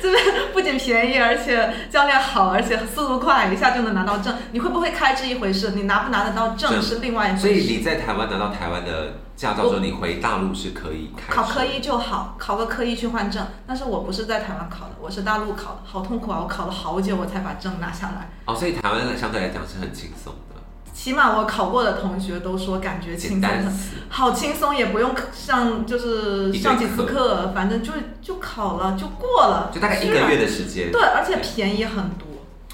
[0.00, 4.32] 这边不仅便宜，而且教练好，而且速度快，一下就能拿到证。
[4.52, 7.42] 你会不会开是一回事，你拿不拿得到证证是另外一回事。
[7.42, 13.44] 所以你在台湾拿到台湾的驾照之后，你回大陆是可以开考科一就好，考个科一去换证。
[13.66, 16.40] 但是我不是在台湾考的，我是大陆考的，好痛苦啊！
[16.42, 18.28] 我考了好久，我才把证拿下来。
[18.44, 20.59] 哦，所以台湾相对来讲是很轻松的，
[20.92, 23.72] 起码我考过的同学都说感觉轻松很，
[24.08, 29.70] 好轻松，也不用上就是上几次课课，反正就就考了，就过了。
[29.72, 30.92] 就大概一个月的时间。
[30.92, 32.26] 对，而且便宜很多，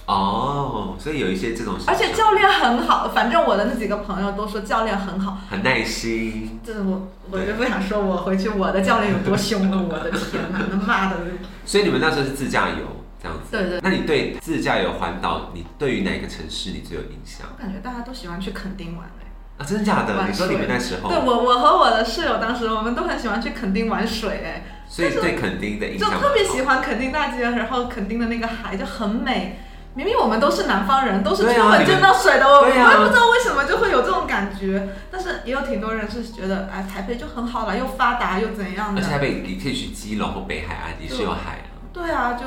[0.06, 3.08] 哦，所以有一些这种，而且教练很好。
[3.14, 5.38] 反正我的那几个朋友都说教练很好。
[5.48, 6.58] 很耐心。
[6.64, 11.16] 这我我就不想说我回去我的教练有多凶了，我的天哪，那骂的。
[11.64, 13.44] 所以你们那时候是自驾游这样子。
[13.50, 19.26] 对对那你对自驾游环岛，你对于哪个城市你最有印象我感觉大家都喜欢去垦丁玩哎。
[19.58, 19.64] 啊？
[19.64, 20.26] 真的假的？
[20.28, 26.82] 你说你们那时候，对我，我和我的室友当时我们都很喜欢去垦丁玩水，哎，所以对垦丁的印象就特别喜欢。
[26.82, 29.60] 垦丁大街，然后垦丁的那个海就很美。
[29.94, 34.88] 明明我们都是南方人，都是出门见到水的，我我也不知道为什么就会有这种感觉。
[35.10, 39.18] 但是也有挺多人是觉得，哎，台北就很好了，又发达又怎样而且台。
[39.18, 41.72] 北你可以去基隆或北海岸，也是有海啊。
[41.94, 42.44] 对啊，就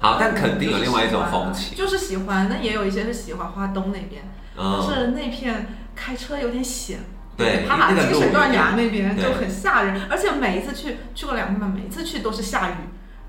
[0.00, 1.76] 好，但肯定有另外一种风情。
[1.76, 2.48] 就是喜欢。
[2.48, 4.22] 那也有一些是喜欢花东那边，
[4.56, 7.00] 但嗯，是那片开车有点险。
[7.36, 12.74] 对爬马那个路清水断崖那边就很吓人，而且每一次去去过两次嘛，每一次去都是下雨。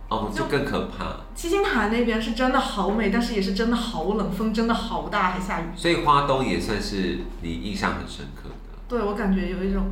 [0.10, 1.16] 哦，就更可怕。
[1.34, 5.66] 七星潭那边是真的好美，但是也是真的好冷，风真的好大，还下雨。
[5.76, 8.56] 所以花东也算是你印象很深刻的。
[8.90, 9.92] 对我感觉有一种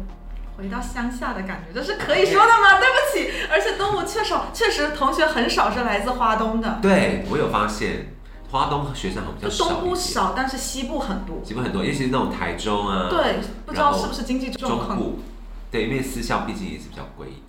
[0.60, 2.78] 回到乡下的感觉，这是可以说的吗？
[2.80, 8.14] 对不起，而且东吴确实确实同学很少是来自花东的，对我有发现，
[8.52, 11.38] 花东学生好像东部少，但是西部很多。
[11.46, 14.90] 西部很多，尤其是那种台中啊，对，不知道是不是经济状况。
[14.90, 15.20] 中部，
[15.72, 17.40] 对，因为私校毕竟也是比较贵一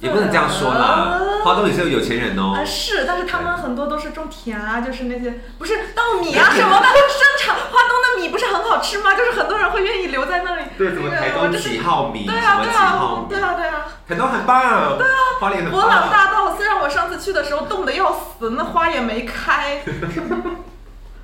[0.00, 1.20] 也不能这样说啦啊。
[1.44, 7.56] 花东也是有有钱人哦啊，是，但是他们很多都是种田啊，就是那些不是稻米啊什么的 生产。
[7.56, 9.14] 花东的米不是很好吃吗？
[9.14, 10.64] 就是很多人会愿意留在那里。
[10.76, 13.86] 对，什么那个台东几号米，对啊，对啊，对啊，对啊。
[14.08, 16.10] 很多很棒，对啊，花莲很博朗棒。
[16.10, 19.82] 大道虽然我上次去的时候冻得要死，那花也没开，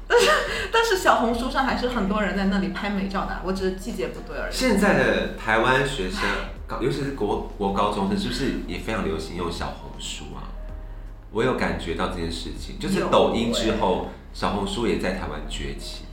[0.09, 0.31] 但 是
[0.73, 4.53] 但是小红书上还是很多人在那里拍美照的，我只是季节不对而已。
[4.53, 6.21] 现在的台湾学生，
[6.67, 10.47] 高尤其是国国高中生，是不是也非常流行用小红书啊？
[11.33, 16.05] 我有感觉到这件事情，就是抖音之欸后，小红书也在台湾崛起。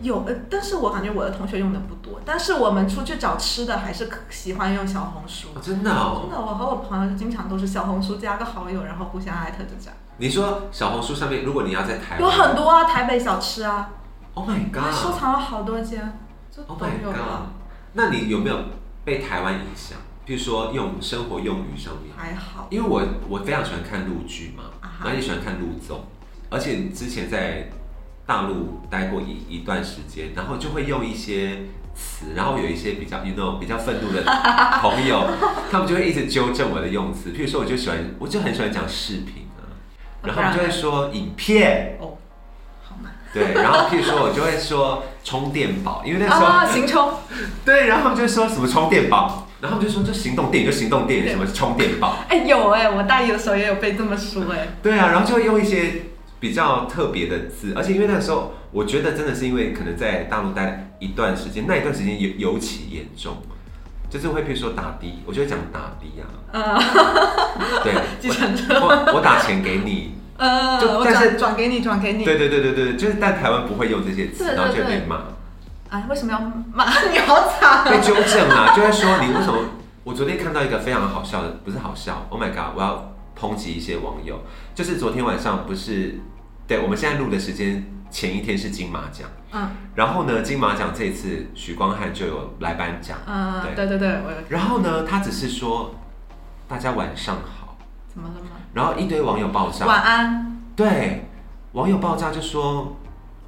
[0.00, 5.48] 有，呃，但是我感觉我的同学用的不多，但是我们出去找吃的还是喜欢用小红书。
[5.54, 9.94] 哦、真的哦真，的，我和我朋友经常都是小红书加个好友，然后互相艾特就这样。
[10.18, 13.90] 你说小红书上面，如果你要在台湾，有很多啊，台北小吃啊
[14.34, 16.18] ，，Oh my 我还收藏了好多间，
[16.50, 17.16] 就 my God，
[17.94, 18.56] 那你有没有
[19.04, 19.98] 被台湾影响？
[20.24, 22.66] 比如说用生活用语上面，还好。
[22.70, 24.64] 因为我我非常喜欢看陆剧嘛，
[25.00, 26.04] 然后也喜欢看陆综，
[26.48, 27.68] 而且之前在
[28.24, 34.22] 大陆待过一一段时间，然后就会用一些词，然后有一些比较 you know 比较愤怒的
[34.80, 35.28] 朋友，
[35.70, 37.32] 他们就会一直纠正我的用词。
[37.32, 39.43] 譬如说，我就喜欢，我就很喜欢讲视频。
[39.43, 39.43] 啊，
[40.24, 42.16] 然后他们就会说影片，哦，
[42.82, 47.12] 好难对，然后譬如说我就会说充电宝，因为那时候、啊，行充，
[47.64, 56.02] 对，然后他们就说什么充电宝，然后我们就说这行动电影就行动电影，什么充电宝，哎、有哎、我大一的时候也有被这么说哎、对啊，然后就会用一些
[56.40, 63.36] 比较特别的字，而且因为那个时候，我觉得真的是因为可能在大陆待一段时间，那一段时间尤尤其严重，
[64.14, 66.78] 就是会譬如说打的，我就会讲打的啊，
[67.58, 72.24] 嗯，对，计程车，我我打钱给你，呃， 就但是转转给你，转给你。
[72.24, 75.16] 对对对对对，就是但台湾不会用这些词，然后就被骂。
[75.90, 76.40] 啊，为什么要
[76.72, 77.18] 骂你？
[77.26, 77.98] 好惨被啊！
[78.06, 79.58] 纠正啊，就会说你为什么？
[80.04, 82.76] 我昨天看到一个非常好笑的，不是好笑，Oh my god！
[82.76, 84.44] 我要抨击一些网友，
[84.76, 86.20] 就是昨天晚上不是，
[86.68, 89.70] 对我们现在录的时间前一天是金马奖，嗯。
[89.96, 93.88] 然后呢，金马奖这次许光汉就有来颁奖，嗯，对。
[93.88, 95.96] 对对然后呢，他只是说
[96.68, 98.50] 大家晚上好，怎么了吗？
[98.72, 100.60] 然后一堆网友爆炸，晚安。
[100.76, 101.28] 对，
[101.72, 102.96] 网友爆炸就说，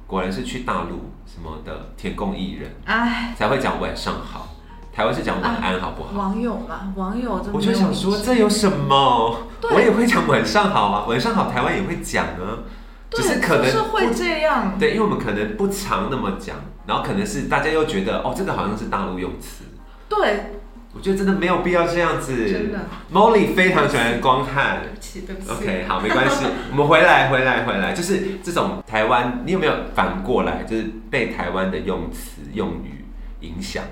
[0.05, 2.69] 果然是去大陆什么的填供艺人。
[2.83, 4.49] 哎，才会讲晚上好，
[4.93, 6.11] 台湾是讲晚安好不好？
[6.13, 9.47] 网友嘛，网友真的我就想说，这有什么？
[9.73, 12.76] 我也会讲晚上好啊，晚上好，台湾也会讲啊，对
[13.11, 14.77] 只是可能就是会这样。
[14.77, 19.63] 对，因为我们可能不常那么讲，然后可能是大家又觉得哦，这个好像是大陆用词，
[20.09, 20.51] 对，
[20.93, 22.35] 我觉得真的没有必要这样子。
[22.51, 22.79] 真的。
[23.13, 24.93] Molly 非常喜欢光汉对。
[24.93, 25.51] 不起，对不起。
[25.51, 33.05] OK，好，没关系， 我们回来，回来，回来，就是这种台湾，你有没有反过来，就是被台湾的用词用语
[33.41, 33.83] 影响？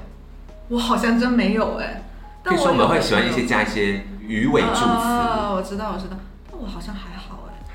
[0.67, 2.03] 我好像真没有哎。
[2.43, 6.17] 比如说我们会喜欢一些加一些鱼尾助词，啊，我知道，我知道。
[6.51, 7.14] 但我好像还。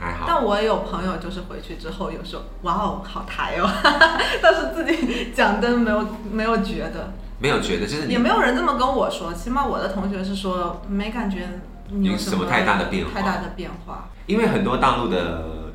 [0.01, 0.25] 还好。
[0.27, 3.69] 但我也有朋友，就是回去之后有时候，哇哦，好台哦，
[4.43, 9.33] 但是自己讲的没有没有觉得，没有觉得，就是也没有人这么跟我说。
[9.35, 11.61] 起码我的同学是说没感觉
[11.91, 14.09] 你有有什么太大的变化太大的变化。
[14.27, 15.73] 因为很多大陆的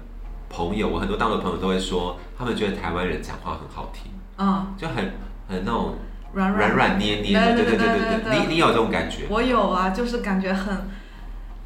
[0.49, 5.13] 朋友，我很多大陆的朋友都会说，他们觉得台湾人讲话很好听，嗯，就很
[5.49, 5.95] 很那种
[6.33, 9.25] 软软软捏捏的，对对对对对对，你你有这种感觉？
[9.29, 10.89] 我有啊，就是感觉很。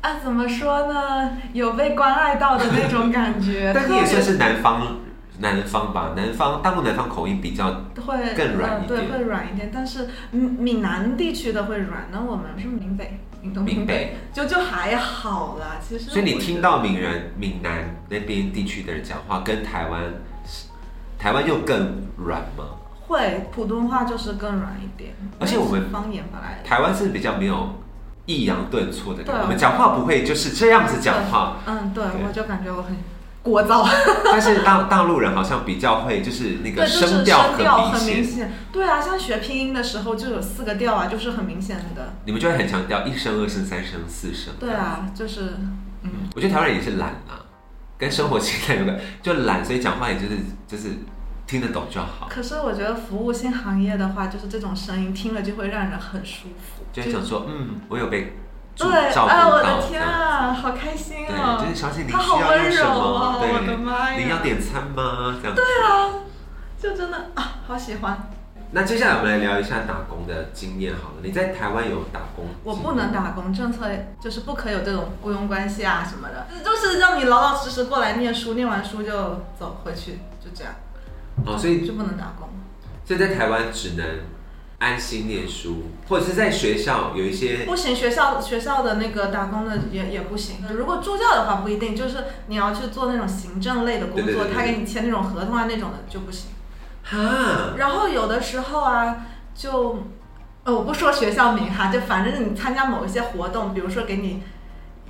[0.02, 1.38] 啊，怎么说呢？
[1.54, 3.72] 有被关爱到的那种感觉。
[3.76, 4.98] 但你也算是南方
[5.40, 7.66] 南方吧，南方大陆南方口音比较
[8.06, 9.70] 会更软一呃对，会软一点。
[9.74, 15.78] 但是闽闽南地区的会软，那我们是闽北、闽东、闽北，就就还好啦。
[15.82, 20.02] 其实，所以你听到闽人闽南那边地区的人讲话，跟台湾
[21.18, 22.66] 台湾又更软吗？
[23.08, 27.76] 会普通话就是更软一点，而且我们方言本来台湾是比较没有
[28.30, 31.58] 抑扬顿挫的感觉，我们讲话不会就是这样子讲话。
[31.66, 32.96] 嗯，对，我就感觉我很
[33.44, 33.90] 聒噪，
[34.32, 38.54] 但是大大陆人好像比较会，就是那个声调声调很明显，很明显。
[38.72, 42.14] 对啊，像学拼音的时候就有四个调啊，就是很明显的。
[42.26, 44.54] 你们就会很强调一声、二声、三声、四声。
[44.60, 45.56] 对，啊，就是
[46.04, 47.42] 嗯，我觉得台湾人也是懒啊，
[47.98, 50.38] 跟生活习惯有关，就懒，所以讲话也就是
[50.68, 50.94] 就是
[51.50, 58.38] 听得懂就好，可是我觉得服务性行业的话，就是这种声音听了就会让人很舒服，就想说，嗯，我有被
[58.76, 60.00] 照对，照顾哎，我的天。
[60.00, 61.58] 啊，好开心对，哦！
[61.60, 63.02] 就是小姐，你需他好要用什温柔么？
[63.02, 64.20] 哦，我的妈呀！
[64.24, 65.36] 你要点餐吗？
[65.42, 65.56] 这样。
[65.56, 66.14] 对对啊，
[66.80, 68.30] 就真的啊，好喜欢。
[68.70, 71.16] 那接下来我们来聊一下打工的经验好了。
[71.24, 72.46] 你在台湾有打工？
[72.64, 73.12] 我不能。
[73.12, 73.90] 打工，政策
[74.22, 79.12] 就是不可以有这种雇佣关系啊什么的，就是让你老老实实过来念书，念完书就
[79.60, 80.72] 走回去，就这样。
[81.46, 82.50] 哦，所以就不能打工。
[83.06, 84.06] 所以在台湾只能
[84.78, 90.58] 安心念书，或者是在学校有一些不行，学校学校的那个打工的也也不行。
[90.72, 96.52] 如果助教的话不一定，就是你要去做那种行政类的工作，对对对对他给你签那种合同啊那种的就不行。
[97.04, 99.26] 哈，然后有的时候啊，
[99.56, 100.04] 就
[100.64, 104.44] 呃我不说学校名哈，就反正你参加某一些活动，比如说给你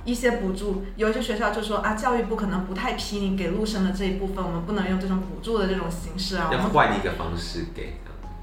[0.04, 7.94] 一些补助，有一些学校就说啊，教育部可能不太批你给陆生的这一部分，我们不能用这种补助的这种形式啊，我要换一个方式给。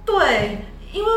[0.05, 1.09] 对，因为，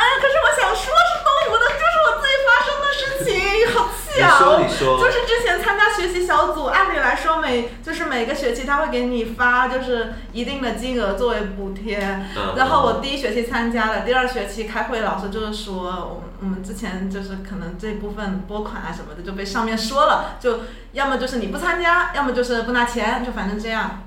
[0.00, 4.32] 哎呀，可是我想说是东吴的，就是我自己发生的事情，好气啊！
[4.32, 11.98] 你说，你说，就是之前参加学习小组，按理来说每就是每个学期他会给你发就是一定的金额作为补贴，
[12.34, 12.54] 嗯。
[12.56, 20.60] 然后我第一学期参加了，第二学期开会，老师就是说我们我们之前就是可能这部分拨款啊什么的就被上面说了，就
[20.92, 24.02] 要么就是你不参加，要么就是不拿钱，就反正这样，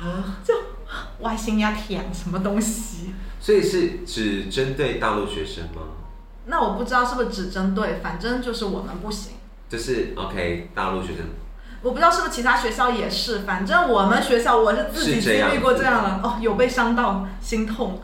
[0.00, 0.54] 啊，就
[1.20, 3.12] 歪心呀舔什么东西。
[3.42, 5.82] 所以是只针对大陆学生吗？
[6.46, 9.32] 那我不知道是不是只针对，反正就是我们不行。
[9.68, 11.26] 就是 OK，大陆学生
[11.82, 18.00] 我不知道是不是其他学校也是，反正我们学校我是自己经历过这样的，哦，有被伤到，心痛。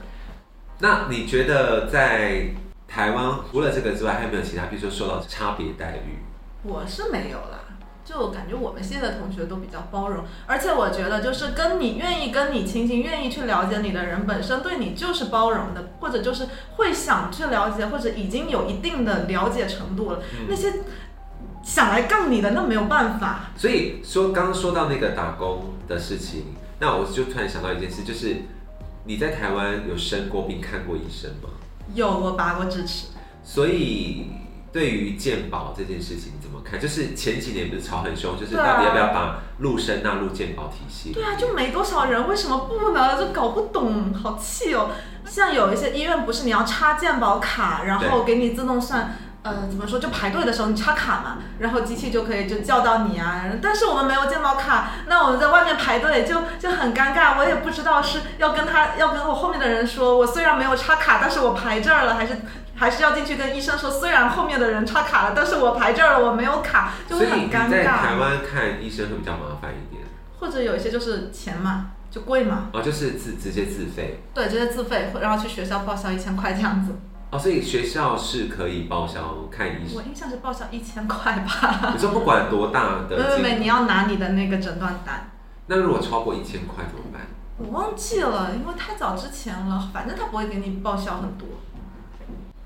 [0.81, 2.49] 那你觉得在
[2.89, 6.19] 台湾除了这个之外，还有没有其他，比如说受到差别待遇？
[6.65, 7.61] 我是没有啦，
[8.09, 20.21] 就感觉我们系的同学都比较包容，而且我觉得就是跟你愿意跟你亲近、愿意去了解你的人，本身对你就是包容的，或者就是会想去了解，或者已经有一定的了解程度了。
[20.49, 20.73] 那些
[21.63, 23.51] 想来杠你的，那没有办法。
[23.55, 28.37] 所以说，刚刚说到那个打工的事情，那我就突然想到一件事，就是
[29.05, 31.51] 你在台湾有生过病、看过医生吗？
[31.95, 33.09] 有，我拔过智齿。
[33.45, 34.29] 所以。
[34.71, 36.35] 对于健保这件事情
[36.71, 36.79] 看？
[36.81, 41.13] 就是前几年不是吵很凶，就是到底要不要把陆生纳入健保体系？
[41.13, 43.19] 对啊，就没多少人，为什么不呢？
[43.19, 44.91] 就搞不懂，好气哦！
[45.27, 49.99] 像有一些医院不是你要插健保卡，然后给你自动算，呃，怎么说？
[49.99, 53.45] 就排队的时候你插卡嘛，然后机器就可以就叫到你啊。
[53.61, 62.37] 但是我们没有健保卡，那我们在外面排队就就很尴尬，我也不知道是要跟他要跟我后面的人说，我虽然没有插卡，但是我排这儿了，还是。
[62.79, 67.71] 还是要进去跟医生说，虽然后面的人插卡了，但是我排这儿了，我没有卡，就会很尴尬。
[67.71, 70.07] 在台湾看医生会比较麻烦一点，
[70.39, 72.69] 或者有一些就是钱嘛，就贵嘛。
[72.73, 74.21] 哦，就是自直接自费。
[74.33, 76.95] 对，直接自费，然后去学校报销一千块这样子。
[77.31, 79.97] 哦，所以学校是可以报销看医生。
[79.97, 81.93] 我印象是报销一千块吧。
[81.93, 83.37] 你说不管多大的。
[83.37, 85.31] 没没，你要拿你的那个诊断单。
[85.67, 87.23] 那如果超过一千块怎么办？
[87.59, 91.49] 我忘记了，因为太早之前了，反正他不会给你报销很多。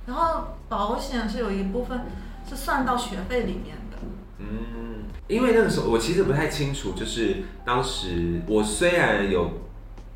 [0.07, 2.07] 然后保险是有一部分
[2.49, 3.99] 是算到学费里面的。
[4.39, 9.63] 嗯，因为那个时候我其实不太清楚，就是当时我虽然有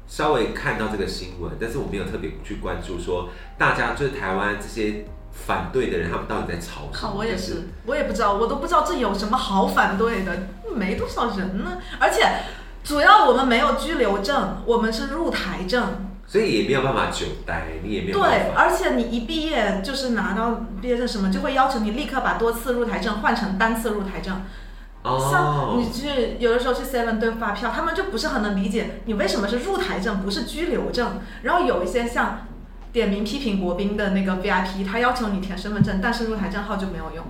[0.08, 7.14] 稍微看到这个新闻，但是我没有特别去关注说大家就是台湾这些反对的人，他们到底在吵什么。
[7.16, 11.78] 我也是，我也不知道，我都不知道这有什么好反对的，没多少人呢。
[12.00, 12.26] 而且
[12.82, 16.15] 主要我们没有居留证，我们是入台证。
[16.26, 24.42] 所以也没有办法久待，你也没有对，而且你一毕业就是拿到毕业证什么，就会要求你立刻把多次入台证换成单次入台证。
[25.02, 25.28] 哦。
[25.30, 31.20] 像你去有的时候去 Seven 对发票，他们就不是很能理解你为什么是入台证，不是居留证。
[31.42, 32.46] 然后有一些像
[32.92, 37.24] 点名批评国宾的那个 VIP，他要求你填身份证，但是入台证号就没有用。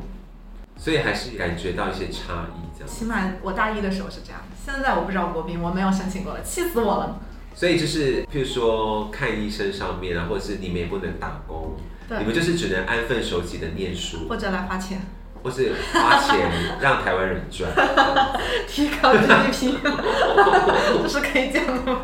[0.79, 2.89] 所以还是感觉到一些差异，这样。
[2.89, 7.19] 起码我大一的时候是这样，现在我不知道国宾，我没有申请过了，气死我了。
[7.57, 11.75] 所以就是，譬如说看医生上面啊，或者是你们也不能打工，
[12.19, 15.01] 你们就是只能安分守己的念书，或者来花钱，
[15.43, 16.51] 或是花钱
[16.83, 17.73] 让台湾人赚，
[18.69, 19.73] 提高 GDP，
[21.03, 22.03] 这是可以讲的吗？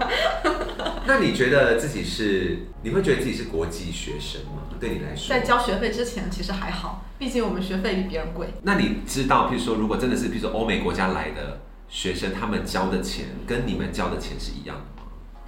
[1.07, 2.61] 那你觉得自己是？
[2.85, 4.63] 你会觉得自己是国际学生吗？
[4.81, 8.49] 对你来说，在交学费之前其实还好，毕竟我们学费比别人贵。
[8.63, 14.91] 那你知道，譬如说，如果真的是譬如说欧美国家来的学生，他们交的钱跟你们交的钱是一样的？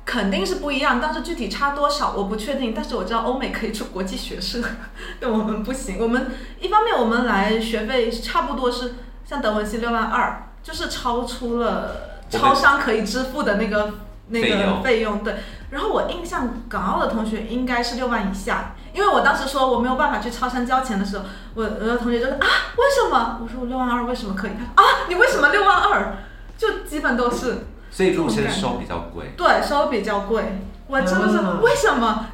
[0.06, 2.74] 肯定是不一样，但是具体差多少我不确定。
[2.74, 4.62] 但是我知道欧美可以出国际学社，
[5.18, 5.98] 但我们不行。
[5.98, 6.30] 我们
[6.60, 13.94] 一方面我们来学费差不多是像德文系六万二，就是超出了超商可以支付的那个
[14.28, 15.24] 那个费用。
[15.24, 15.36] 对。
[15.70, 21.24] 然后我印象港澳的同学应该是六万以下，因为我当时说我没有办法去超商交钱的时候，
[21.54, 22.46] 我我的同学就说啊
[22.76, 23.40] 为什么？
[23.42, 24.50] 我说我六万二为什么可以？
[24.76, 26.18] 他说啊你为什么六万二？
[26.58, 27.68] 就基本都是。
[27.94, 30.42] 所以入生收比较贵，对，收比较贵。
[30.88, 32.26] 我真的是为什么？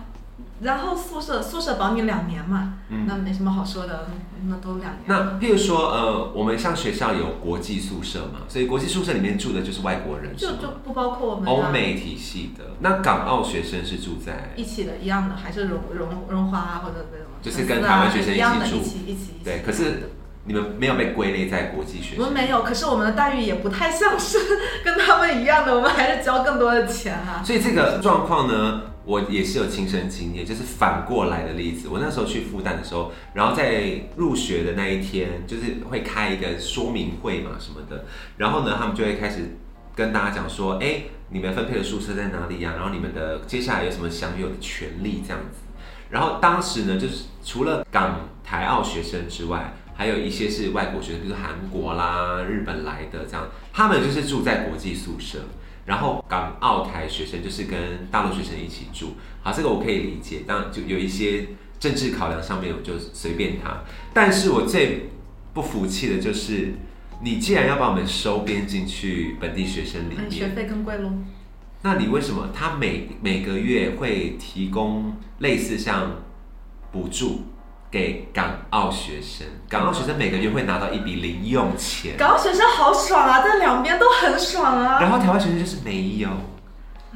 [0.63, 4.09] 然后宿舍宿舍保你两年嘛，那没什么好说的，
[4.47, 5.03] 那都两年。
[5.05, 12.65] 那譬如说，呃，我们像学校有国际宿舍嘛，所以国际宿舍里面住的就是外国人，就就不包括我们欧美体系的。
[12.81, 19.33] 那港澳学生是住在一起的，一样的，还是荣荣荣华啊，或者那种，就是跟台湾学生一起住，一起一起。
[19.45, 20.11] 对，可是。
[20.45, 22.23] 你们没有被归类在国际学校？
[22.23, 24.39] 我们没有，可是我们的待遇也不太像是
[24.83, 27.43] 跟他们一样的，我们还是交更多的钱啊。
[27.45, 31.89] 所以这个状况呢，我也是有亲身经验，就是反过来的例子。
[31.89, 38.07] 我那时候去复旦的时候，然后在入学的那一天，就是会开一个说明会嘛什么的，
[38.39, 39.59] 然后呢，他们就会开始
[39.95, 42.73] 跟大家讲说，哎，你们分配的宿舍在哪里呀？
[42.77, 45.59] 然后你们的接下来有什么享有的权利这样子。
[46.09, 49.75] 然后当时呢，就是除了港台澳学生之外。
[50.01, 55.41] 还有一些是外国学生，比如说韩国啦、日本来的这样，他们就是住在国际宿舍。
[55.85, 59.09] 然后港澳台学生就是跟大陆学生一起住。
[59.43, 60.45] 好，这个我可以理解。
[60.47, 61.49] 当然就有一些
[61.79, 63.83] 政治考量上面，我就随便他。
[64.15, 65.11] 但是我最
[65.53, 66.73] 不服气的就是，
[67.23, 71.13] 你既然要把我们收编进去本地学生里面，学费更贵喽。
[71.83, 76.23] 那你为什么他每每个月会提供类似像
[76.91, 77.43] 补助？
[77.91, 82.15] 给港澳学生，港澳学生每个月会拿到一笔零用钱。
[82.17, 84.99] 港澳学生好爽啊，但两边都很爽啊。
[85.01, 86.29] 然后台湾学生就是没有，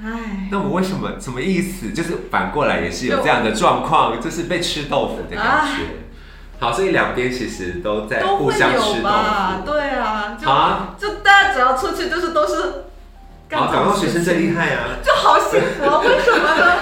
[0.03, 0.49] 唉。
[0.51, 1.93] 那我为什么什么意思？
[1.93, 5.85] 就是反过来也是有这样的状况， 就是被吃豆腐的感觉。
[6.59, 9.67] 好，所以两边其实都在互相吃豆腐。
[9.67, 10.37] 对啊。
[10.99, 12.85] 就大家只要出去就是都是
[13.49, 14.99] 港澳学生，最厉害啊！
[15.05, 16.01] 就好幸福啊！
[16.01, 16.75] 为什么呢？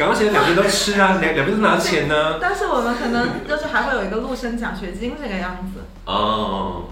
[0.00, 2.38] 港澳学生两边都吃啊，两两边都拿钱呢。
[2.40, 5.80] 但是我们可能就是还会有一个陆生奖学金这个样子。
[6.06, 6.86] 哦，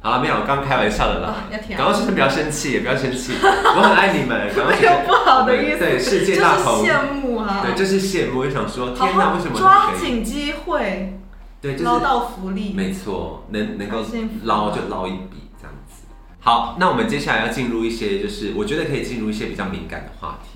[0.00, 1.36] 好了，没有，我刚开玩笑的啦啊。
[1.52, 4.50] 要甜港澳学生不要生气，不要生气，我很爱你们。
[4.52, 7.60] 没有不好的意思，对，世界大同，羡慕啊！
[7.62, 9.92] 对，就是羡慕，就想说，天哪，为什么抓？
[9.94, 11.20] 紧机会，
[11.62, 12.72] 对，就是捞到福利。
[12.74, 13.98] 没错，能能够
[14.42, 16.02] 捞就捞一笔这样子。
[16.40, 20.49] 好，那我们接下来要进入一些，就是我觉得可以进入一些比较敏感的话题。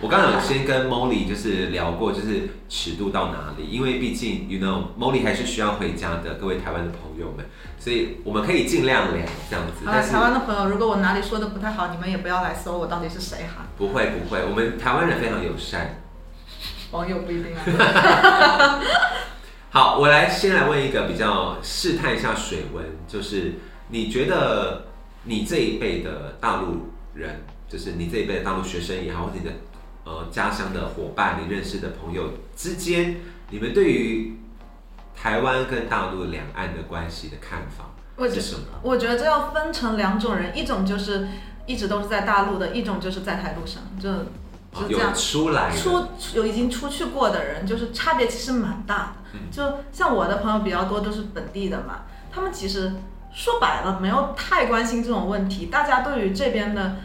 [0.00, 7.44] 我刚刚有先跟 Molly 就是聊过，就是尺度到哪里，因为毕竟 you know Molly 还是需要回家的，各位台湾的朋友们，
[7.78, 9.84] 所以我们可以尽量聊这样子。
[9.84, 13.66] 好了，但台湾的朋友，如果我哪里说的不太好，你们也不要来搜我到底是谁哈。
[13.76, 16.02] 不会不会，我们台湾人非常友善。
[16.92, 18.80] 网友不一定啊。
[19.68, 23.56] 好，我来先来问一个比较试探一下水温，就是
[23.88, 24.86] 你觉得
[25.24, 29.54] 你这一辈的大陆人，就是你这一辈的大陆学生也好，或者你的
[30.10, 34.36] 呃家乡的伙伴、你认识的朋友之间，你们对于
[35.14, 38.62] 台湾跟大陆两岸的关系的看法我觉是什么？
[38.82, 41.28] 我觉得这要分成两种人，一种就是
[41.64, 44.12] 一直都是在大陆的，一种就是在台路上，就
[44.80, 45.16] 就这样有。
[45.16, 49.12] 出来出有已经出去过的人，就是差别其实蛮大的。
[49.32, 52.02] 嗯就像我的朋友比较多都是本地的嘛，
[52.32, 52.92] 他们其实
[53.32, 56.96] 说白了没有太关心这种问题，大家对于这边的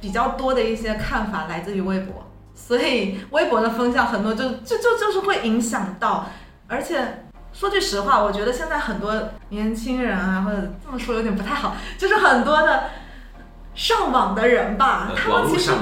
[0.00, 2.25] 比较多的一些看法来自于微博，
[2.56, 6.26] 所以微博的风向很多就就就就是会影响到，
[6.66, 7.22] 而且。
[7.52, 12.90] 说句实话，我觉得现在很多年轻人啊，或者这么说有点不太好，就是很多的
[13.74, 15.72] 上网的人吧，他们其实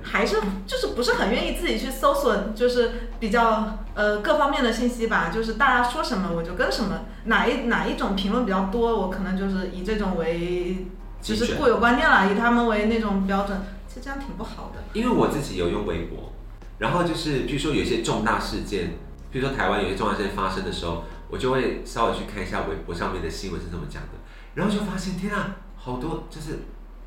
[0.00, 10.86] 还是就是不是很愿意自己去搜索，就是比较呃各方面的信息吧，就是大家说什么我就跟什么，哪一哪一种评论比较多，我可能就是以这种为
[11.20, 13.60] 就是固有观念啦，以他们为那种标准，
[13.94, 14.82] 其实这样挺不好的。
[14.92, 16.32] 因为我自己有用微博，
[16.78, 18.94] 然后就是比如说有一些重大事件，
[19.30, 24.08] 比如说台湾有一些重大事件发生的时候，我就会稍微去看一下微博上面的新闻是怎么讲的，
[24.54, 26.64] 然后就发现天啊，好多就是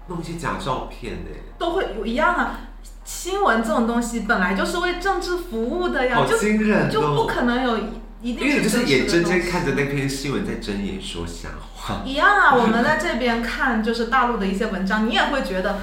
[0.08, 2.60] 弄一些假照片呢，都会有一样啊，
[3.04, 7.28] 新闻这种东西本来就是为政治服务的呀，好就惊人就不哦！
[7.28, 7.78] 可能有
[8.22, 15.80] 一定因为你就是眼睁睁看着那篇新闻在睁眼说瞎话，一样啊，我们在这边看就是大陆的一些文章，你也会觉得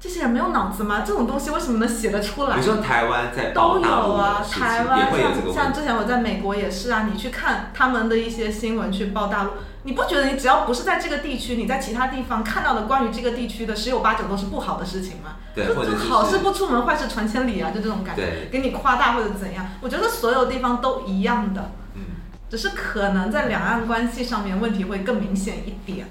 [0.00, 1.02] 这些人没有脑子吗？
[1.04, 2.62] 这种东西为什么能写得出来你？
[2.62, 5.72] 说台湾在报都有啊台湾像像。
[5.72, 9.50] 之前我在美国也是啊，你去看他们的一些新闻去报大陆，
[9.82, 15.36] 你不觉得你只要不是在这个地区，你在其他地方看到的关于这个地区的十有八九都是不好的事情吗？
[15.52, 19.66] 对，就就或者就是好事不出门，坏事传千里啊，就这种感觉，给你夸大或者怎样？
[19.80, 22.02] 我觉得所有地方都一样的，嗯，
[22.48, 26.08] 只是可能在两岸关系上面问题会更明显一点，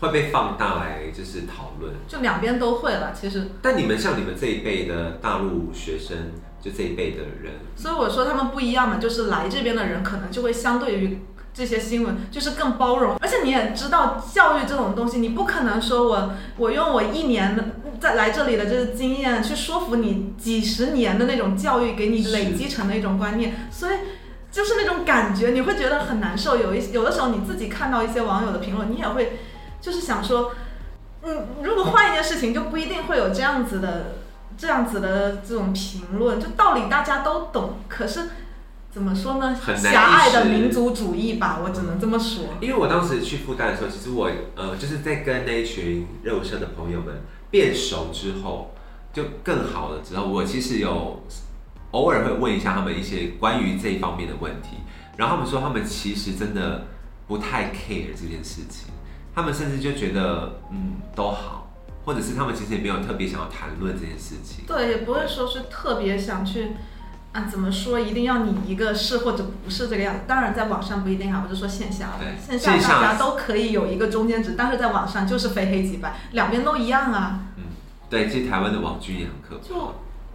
[0.00, 1.94] 会被放大来就是讨论。
[2.08, 3.12] 就两边都会了。
[3.12, 11.20] 其实，但你们像你们这一辈的大陆学生，就这一辈的人，所以我说他们不一样嘛，就是来这边的人可能就会相对于
[11.52, 17.64] 这些新闻就是更包容，而且你也知道教育这种东西，你不可能说我我用我一年的
[18.00, 23.94] 在来这里的这个经验去说服你几十年的那种教育给你累积成的一种观念，所以。
[24.52, 26.56] 就是那种感觉，你会觉得很难受。
[26.56, 29.38] 有一有的时候你自己看到一些网友的评论，你也会
[29.80, 30.52] 就是想说，
[31.22, 34.16] 嗯，如果换一件事情，就不一定会有这样子的
[34.56, 36.40] 这样子的这种评论。
[36.40, 38.28] 就道理大家都懂，可是
[38.90, 39.54] 怎么说呢？
[39.54, 42.44] 很难狭隘的民族主义吧，我只能这么说。
[42.60, 48.74] 因为我当时去复旦的时候，其实我呃就是在跟那一群热舞社的朋友们变熟之后，
[49.12, 50.00] 就更好了。
[50.02, 51.22] 之后我其实有
[51.92, 54.76] 偶尔会问一下他们一些关于这一方面的问题，
[55.16, 56.86] 然后他们说他们其实真的
[57.26, 58.89] 不太 care 这件事情，
[59.34, 61.70] 他们甚至就觉得嗯都好，
[62.04, 64.64] 或者是他们其实也没有特别想要谈论这件事情。
[64.66, 66.68] 对，也不会说是特别想去。
[67.32, 68.00] 啊，怎么说？
[68.00, 70.20] 一定要你一个是或者不是这个样子。
[70.26, 77.38] 当然，在网上不一定啊，我就说线下对线下大家都可以有一个中间值，但是在网上就是非黑即白，两边都一样啊。
[77.56, 77.66] 嗯
[78.10, 79.94] 对，其实台湾的网剧也很可怕就，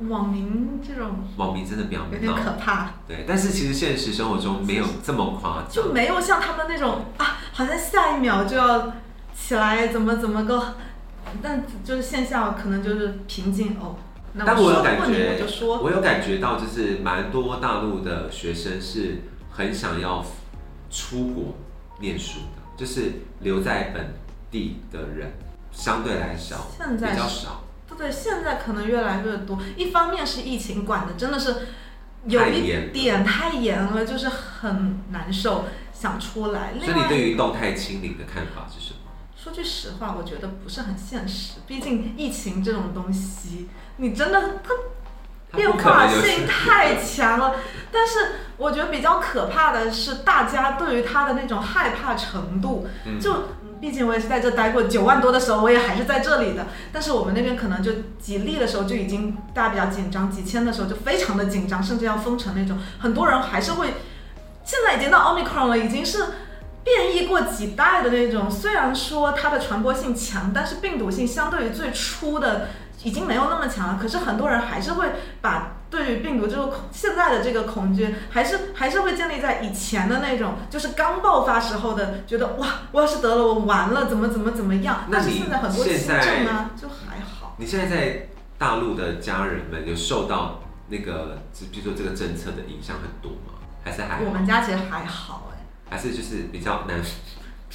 [0.09, 2.33] 网民这种网民真的比较有点。
[2.33, 2.91] 可怕。
[3.07, 5.69] 对，但是其实现实生活中没有这么夸张。
[5.69, 8.93] 就没有像他们那种啊，好像下一秒就要
[9.33, 10.75] 起来怎么怎么个，
[11.41, 13.95] 但就是线下可能就是平静哦。
[14.33, 20.25] 那但我有感觉我，我有感觉到，就是蛮多大陆的学生是很想要
[20.91, 21.55] 出国
[22.01, 24.13] 念书的，就是留在本
[24.51, 25.31] 地的人
[25.71, 27.63] 相对来少，比较少。
[27.97, 29.59] 对对，现在可能越来越多。
[29.75, 31.67] 一方面是疫情管的真的是
[32.25, 36.71] 有一点太严了，就是很难受，想出来。
[36.73, 38.99] 另外所以你对于动态清零的看法是什么？
[39.35, 41.59] 说句实话，我觉得不是很现实。
[41.67, 44.73] 毕竟疫情这种东西，你真的它
[45.55, 47.55] 变化性太强了。
[47.91, 53.33] 但是我觉得比较可怕的是，大家对于它的那种害怕程度，嗯就。
[53.85, 56.65] 毕竟我也是在这待过，九万多的时候我也还是在这里的。
[56.91, 62.79] 但是我们那边可能就几例的时候就已经大家比较紧张，几千的时候就非常的紧张，甚至要封城那种。
[62.97, 63.93] 很多人还是会，
[64.63, 66.17] 现在已经到 omicron 了，已经是
[66.83, 68.49] 变异过几代的那种。
[68.49, 72.69] 虽然说它的传播性强，但是病毒性相对于最初的
[73.03, 73.99] 已经没有那么强了。
[74.01, 75.09] 可是很多人还是会
[75.41, 85.05] 把对于病毒这个恐现在的这个恐惧，还是还是会建立在以前的那种，就是刚爆发时候的，觉得哇，我要是得了，我完了，怎么怎么怎么样。
[85.09, 87.55] 但是那你现在很多轻现在症啊，就还好。
[87.57, 88.27] 你现在在
[88.57, 93.53] 大陆的家人们有受到那个，就比如说这个政策的影响很多吗？
[93.83, 96.99] 还是还好我们家其实还好哎、还是就是比较难，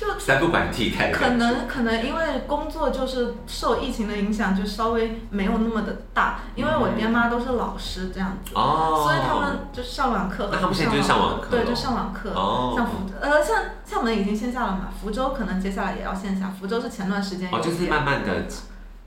[0.00, 6.40] 就 三不管地带的可能可能因为工作就是受疫情的影响，就稍微没有那么的大。
[6.54, 12.30] 因为我爹妈都是老师这样子，哦，所以他们就上网课和那他们现在不就是上网课对，就上网课。
[12.30, 16.50] 哦像福呃像厦门已经线下了嘛，福州可能接下来也要线下。
[16.58, 18.46] 福州是前段时间有哦，就是慢慢的、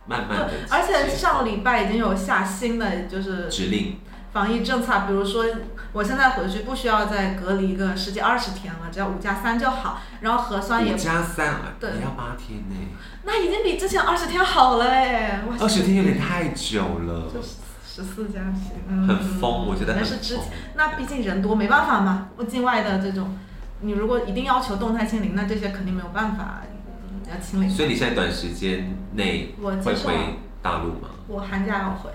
[0.06, 3.98] 慢慢而且上礼拜已经有下新的就是指令
[4.32, 5.46] 防疫政策，比如说
[5.94, 12.76] 我现在回去不需要再隔离个十几二十天了，只要五加三就好，然后核酸也五加三啊，对也要八天呢，
[13.24, 20.46] 那已经比之前二十天好了哎，哇二十天有点太久了，就十四加七，嗯，很疯，我觉得很那是之前。
[20.76, 22.30] 那毕竟人多，没办法嘛。
[22.38, 23.38] 我境外的这种，
[23.82, 27.70] 你如果一定要求动态清零，那这些肯定没有办法，嗯，要清零。
[27.70, 32.10] 所以你现在短时间内我会回大陆吗我寒假要回，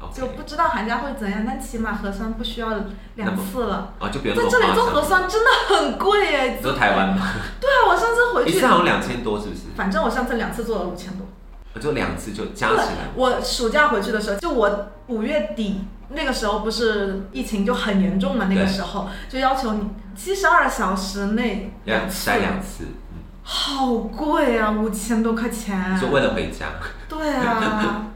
[0.00, 2.68] ？OK 就不知道寒假会怎样，但起码核酸不需要
[3.14, 3.94] 两次了。
[3.98, 6.56] 啊就不用在这里做核酸真的很贵哎。
[6.56, 7.26] 你说台湾吗？
[7.60, 9.62] 对啊，我上次回去一次，好像两千多，是不是？
[9.76, 11.26] 反正我上次两次做了五千多。
[11.74, 25.98] 我就两次就加起来。，我暑假回去的时候，就我五月底那个时候不是疫情就很严重嘛，那个时候就要求你七十二小时内要两次筛两次，嗯好贵啊，五千多块钱。
[25.98, 26.66] 就为了回家。
[27.08, 28.06] 对啊，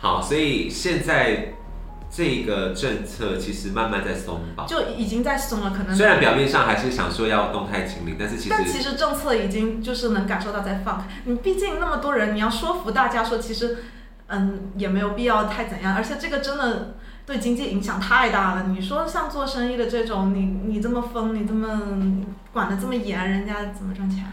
[0.00, 1.52] 好，所以现在
[2.10, 11.04] 这个政策其实慢慢在松绑，就已经在松了，可能虽然表面上还是想说要动态清零，但是其实但实其实政策已经就是能感受到在放开。
[11.24, 13.84] 你毕竟那么多人，你要说服大家说，其实
[14.28, 16.94] 嗯也没有必要太怎样，而且这个真的
[17.26, 18.68] 对经济影响太大了。
[18.68, 22.24] 你说像做生意的这种，你你这么封，你这么
[22.54, 24.24] 管的这么严，人家怎么赚钱？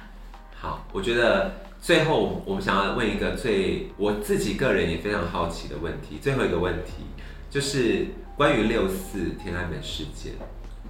[0.60, 1.52] 好，我觉得
[1.82, 7.06] 最后我们想要问一个最我自己个人也非常好奇的问题，最后一个问题
[7.50, 10.34] 就是关于六四天安门事件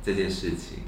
[0.03, 0.79] 这件事情。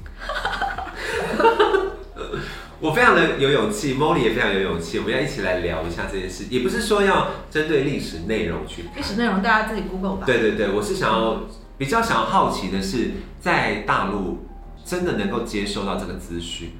[2.80, 6.44] 我非常的有勇气，Molly 也非常有勇气，我们要一起来聊一下这件事。
[6.48, 10.24] 也不是说要针对历史内容去历史内容大家自己 Google 吧。
[10.24, 11.42] 对对对，我是想要
[11.76, 14.46] 比较想要好奇的是，在大陆
[14.82, 16.70] 真的能够接收到这个资讯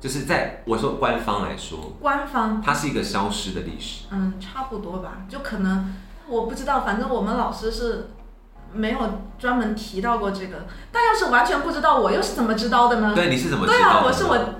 [0.00, 4.06] 就是在我说官方来说，官方它是一个消失的历史。
[4.10, 5.94] 嗯差不多吧，就可能
[6.26, 8.10] 我不知道，反正我们老师是。
[8.72, 9.00] 没有
[9.36, 13.12] 专门提到过这个，但要是完全不知道，我又是怎么知道的呢？
[13.16, 14.06] 对，你是怎么知对啊，道的呢？
[14.06, 14.54] 我是我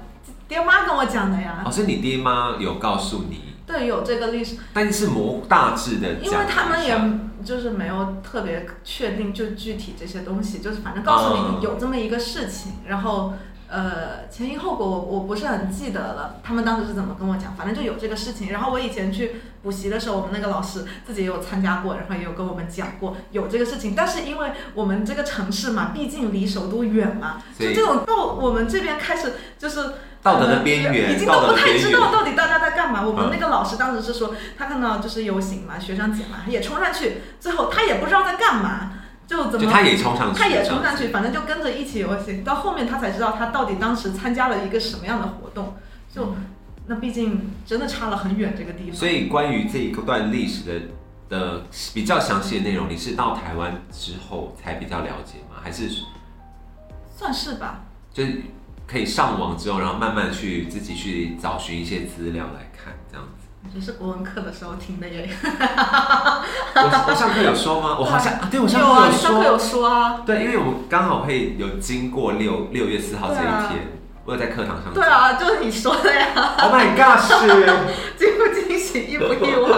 [0.48, 1.62] 爹妈跟我讲的呀。
[1.64, 7.00] 哦，是你爹妈有告诉你，对，有这个历史，但是模大致的因，为他们也
[7.44, 13.34] 就是没有特别确定就具体这些东西，就是反正告诉嗯你有这么一个事情，然后
[13.70, 18.50] 呃前因后果我我不是很记得了，他们当时是怎么跟我讲，反正就有这个事情。
[18.50, 29.92] 然后我以前去补习的时候，我们那个老师自己也有参加过，然后也有跟我们讲过有这个事情，但是因为我们这个城市嘛，毕竟离首都远嘛，就这种到我们这边开始就是。
[30.22, 33.02] 道德的边缘已经都不太知道到底大家在干嘛。
[33.02, 38.99] 我们嗯那个老师当时是说，他看到就是游行嘛，学生节嘛，也冲上去，最后他也不知道在干嘛，
[39.30, 42.42] 就怎么就他也冲上去，他也冲上去，反正就跟着一起游行。
[42.42, 45.76] 到后面他才知道他到底当时参加了一个什么样的活动。
[46.12, 46.34] 就
[46.88, 48.92] 那毕竟真的差了很远这个地方。
[48.92, 50.86] 所以关于这一段历史的
[51.28, 51.62] 的
[51.94, 55.60] 比较详细的内容，你是到台湾之后才比较了解吗？
[55.62, 55.88] 还是
[57.16, 57.84] 算是吧。
[58.12, 58.42] 就是
[58.84, 62.92] 可以上网之后，然后慢慢去自己去找寻一些资料来看，
[63.62, 63.80] 这样子。
[63.80, 65.28] 只是国文课的时候听的也
[66.74, 67.96] 我我上课有说吗？
[68.00, 70.22] 我好像啊，对我上有啊，课有说，你上课有说啊。
[70.26, 73.88] 对，因为我们刚好会有经过六六月四号这对啊一天，
[74.24, 74.92] 我有在课堂上。
[74.94, 75.04] 对。
[75.04, 76.28] 啊，就是你说的呀，
[76.62, 77.18] Oh my god！
[77.20, 77.46] 是
[78.16, 79.70] 惊不惊喜，意不意外？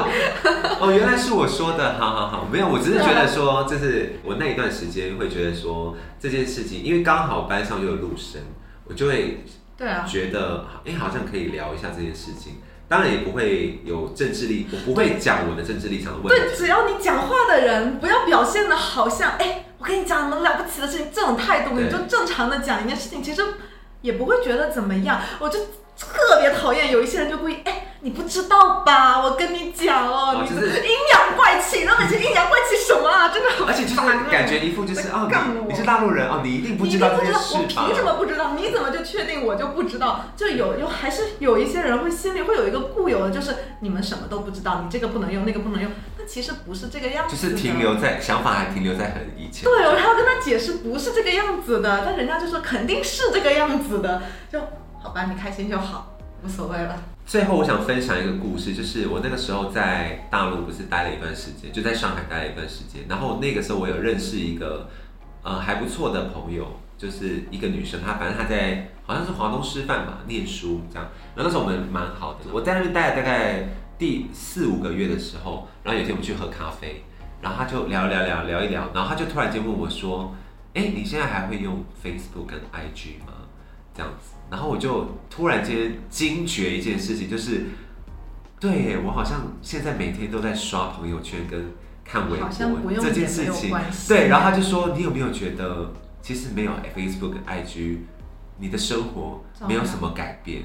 [0.81, 8.41] 哦，原来是我说的，好好好，没有，我只是觉得说，就是我那一段时间会觉得说这件事情，因为刚好班上又有陆生，
[8.85, 9.45] 我就会
[9.77, 12.55] 对啊，觉得哎、好像可以聊一下这件事情。
[12.93, 23.43] 当然也不会有政治立，我不会讲我的政治立场的问题对，只要你讲话的人不要表现的好像，哎，我跟你讲什么了不起的事情，这种态度，你就正常的讲一件事情，其实
[24.03, 25.23] 也不会觉得怎么样。
[25.39, 25.59] 我就
[25.99, 29.23] 特别讨厌有一些人就故意，哎，你不知道吧？
[29.23, 33.29] 我跟你讲哦，你哦就是阴阳怪气，那每次阴阳怪气什么啊？
[33.29, 37.95] 真的好而且就是感觉一副就是在哦，你你是大陆人哦，你一定不知道这件定不知道，我凭？
[37.95, 38.55] 什么不知道？
[38.55, 40.25] 你怎么就确定我就不知道？
[40.37, 45.89] 就有有还是有一些人会心里会有一个固有的，就是你们什么都不知道，你这个不能用，那个不能用。
[46.19, 47.53] 那其实不是这个样子的。
[47.53, 49.63] 就是停留在想法还停留在很以前。
[49.63, 54.59] 对，我还要跟他解释不是这个样子的，但人家就说肯定是这个样子的，就
[55.01, 56.97] 好吧，你开心就好，无所谓了。
[57.33, 63.07] 最后我想分享一个故事，就是我那个时候在大陆不是待了一段时间，就在上海待了一段时间。
[63.09, 64.91] 然后那个时候我有认识一个
[65.43, 71.09] 呃还不错的朋友，就是一个女生，她反正她在好像是华东师范吧念书这样。
[71.35, 73.67] 然后那时候我们蛮好的，我在那边待了大概
[73.99, 77.03] 第四五个月的时候，然后有天我们去喝咖啡，
[77.41, 80.35] 然后她就聊聊聊聊一聊，然后她就突然间问我说
[80.77, 83.33] ：“哎，你现在还会用 Facebook 跟 IG 吗？”
[83.97, 87.69] 这样子，然后我就突然间惊觉一件事情，就是，
[88.61, 91.73] 对，我好像现在每天都在刷朋友圈跟
[92.05, 93.75] 看微博这件事情。
[94.07, 98.01] 对，然后他就说，你有没有觉得，其实没有 Facebook 跟 IG，
[98.59, 100.65] 你的生活没有什么改变？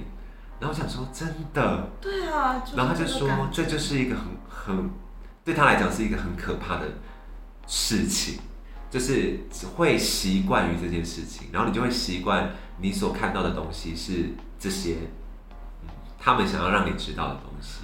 [0.59, 4.89] 然后我想说，真的，对啊，就是然后他就说这就是一个很很
[5.45, 6.85] 对他来讲是一个很可怕的
[7.65, 8.39] 事情，
[8.89, 9.39] 就是
[9.77, 12.49] 会习惯于这件事情，然后你就会习惯
[12.79, 14.97] 你所看到的东西是这些，
[15.83, 17.81] 嗯他们想要让你知道的东西，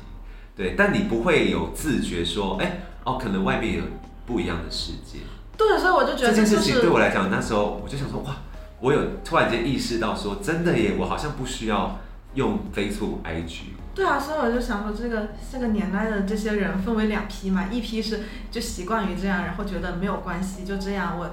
[0.56, 3.84] 对，但你不会有自觉说，哎，哦，可能外面有
[4.26, 5.20] 不一样的世界。
[5.56, 8.36] 对，所以我就觉得这件事情对我来讲，那时候我就想说，哇，
[8.82, 12.00] 我有突然间意识到说，真的耶，我好像不需要
[12.34, 13.62] 用 Facebook、IG。
[13.96, 21.18] 对啊，所以我就想说，这个这个年代的这些人分为两批嘛，一批是就习惯于这样，然后觉得没有关系，就这样。
[21.18, 21.30] 我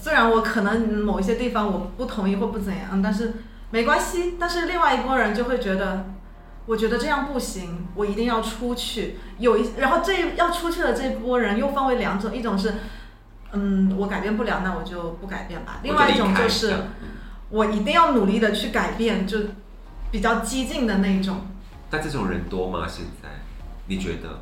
[0.00, 3.34] 虽然我可能某一些地方我不同意或不怎样，但是
[3.70, 4.34] 没关系。
[4.38, 6.06] 但是另外一拨人就会觉得，
[6.66, 9.18] 我觉得这样不行，我一定要出去。
[9.38, 12.74] 有一，然后这要出去的这波人又分为两种，一种是，
[13.52, 15.80] 嗯，我改变不了，那我就不改变吧。
[15.82, 16.74] 另外一种就是。
[17.48, 19.38] 我一定要努力的去改变，就
[20.10, 21.46] 比较激进的那一种。
[21.88, 22.88] 但这种人多吗？
[22.88, 23.28] 现在
[23.86, 24.40] 你觉得？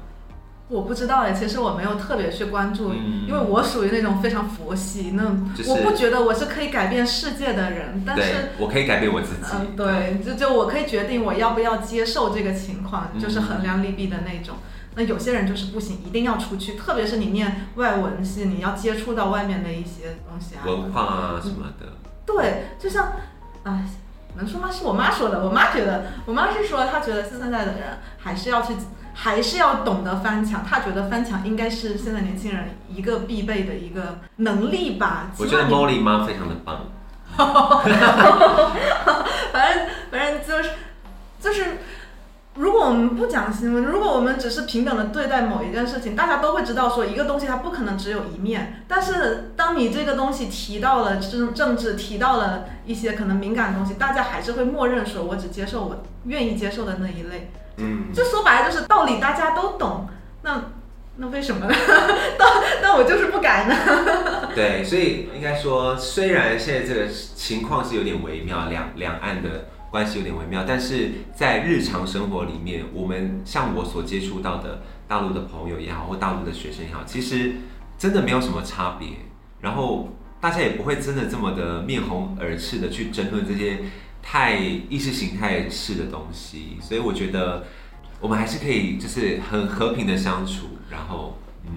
[0.69, 5.23] 我不知道哎，其实我没有特别去关注，嗯因为我属于那种非常佛系，那、
[5.55, 9.53] 就是我不觉得我是可以改变世界的人，但是，我可以改变我自己。
[9.55, 14.57] 嗯，对，就就我可以决定我要不要接受这个情况，嗯就是衡量利弊的那种。
[14.97, 21.87] 那有些人就是不行，一定要出去，特别是你念外文系，你要接触到外面的一些东西啊，文化啊什么的，
[22.25, 23.13] 对，就像，
[23.65, 23.85] 哎，
[24.37, 24.71] 能说吗？
[24.71, 25.45] 是我妈说的。
[25.45, 28.75] 我妈觉得，我妈是说，她觉得现在的人还是要去，
[29.15, 30.63] 还是要懂得翻墙。
[30.69, 35.31] 他觉得翻墙应该是现在年轻人一个必备的一个能力吧。
[35.39, 36.87] 我觉得 Molly 妈非常的棒。
[37.37, 37.89] 反
[39.75, 40.71] 正反正就是
[41.41, 41.79] 就是，
[42.55, 48.85] 如果我们不讲新闻，如果我们只是平等的对待某一件事情，大家都会知道说一个东西它不可能只有一面。
[48.87, 57.51] 但是当你这个东西提到了政政治，提到了一些可能敏感的东西，大家还是会默认说我只接受我愿意接受的那一类。
[57.77, 60.09] 嗯，就说白了就是道理大家都懂，
[60.43, 60.65] 那
[61.17, 61.75] 那为什么呢？
[62.39, 62.45] 那
[62.83, 64.49] 那我就是不改呢？
[64.55, 77.53] 对，所以应该说，虽然现在这个情况是有点微妙，两两岸的关系有点微妙，但是在日常生活里面，我们像我所接触到的大陆的朋友也好，或大陆的学生也好，其实
[77.97, 79.09] 真的没有什么差别。
[79.61, 80.09] 然后
[80.41, 83.79] 大家也不会真的这么的面红耳赤的去争论这些
[84.27, 87.67] 太意识形态式的东西，所以我觉得
[88.19, 91.73] 我们还是可以就是很和平的相处，然后嗯。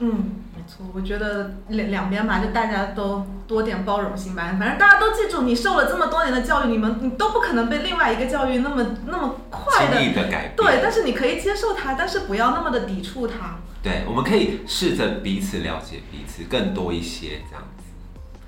[0.00, 0.10] 嗯，
[0.54, 4.54] 没错，我觉得两两边吧，就大家都多点包容心吧。
[4.56, 10.54] 反正大家都记住，你受了这么多年的教育，你们你都不可能被另外一个教育那么那么快的的改变。
[10.56, 13.58] 对，但是你可以接受它，但是不要那么的抵触它。
[13.82, 17.82] 对，我们可以试着彼此了解彼此更多一些，这样子。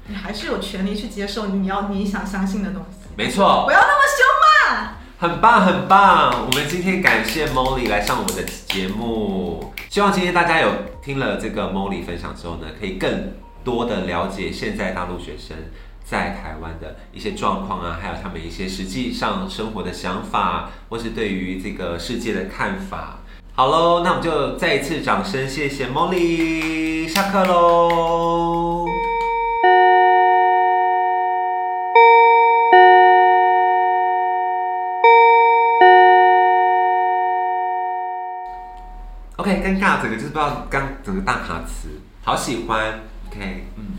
[0.07, 4.95] 你还是有权利去接受你要你想相信的东西，没错不，要那么凶嘛。
[5.19, 6.47] 很棒很棒。
[6.47, 10.71] 我们今天感谢 Molly 来上我们的节目，希望今天大家有
[11.03, 15.55] 听了这个 Molly 分享之后呢，可以更多的了解现在大陆学生
[16.03, 23.19] 在台湾的一些状况啊，还有他们一些实际上生活的想法，或是对于这个世界的看法。
[23.55, 28.87] 好喽，那我们就再一次掌声谢谢 Molly，下课喽。
[39.63, 43.99] 尴尬，整个就是不知道刚整个大卡词，好喜欢，OK，嗯，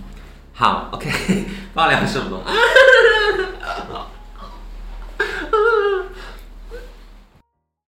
[0.53, 1.45] 好，OK， 不知
[1.75, 2.43] 道聊什么。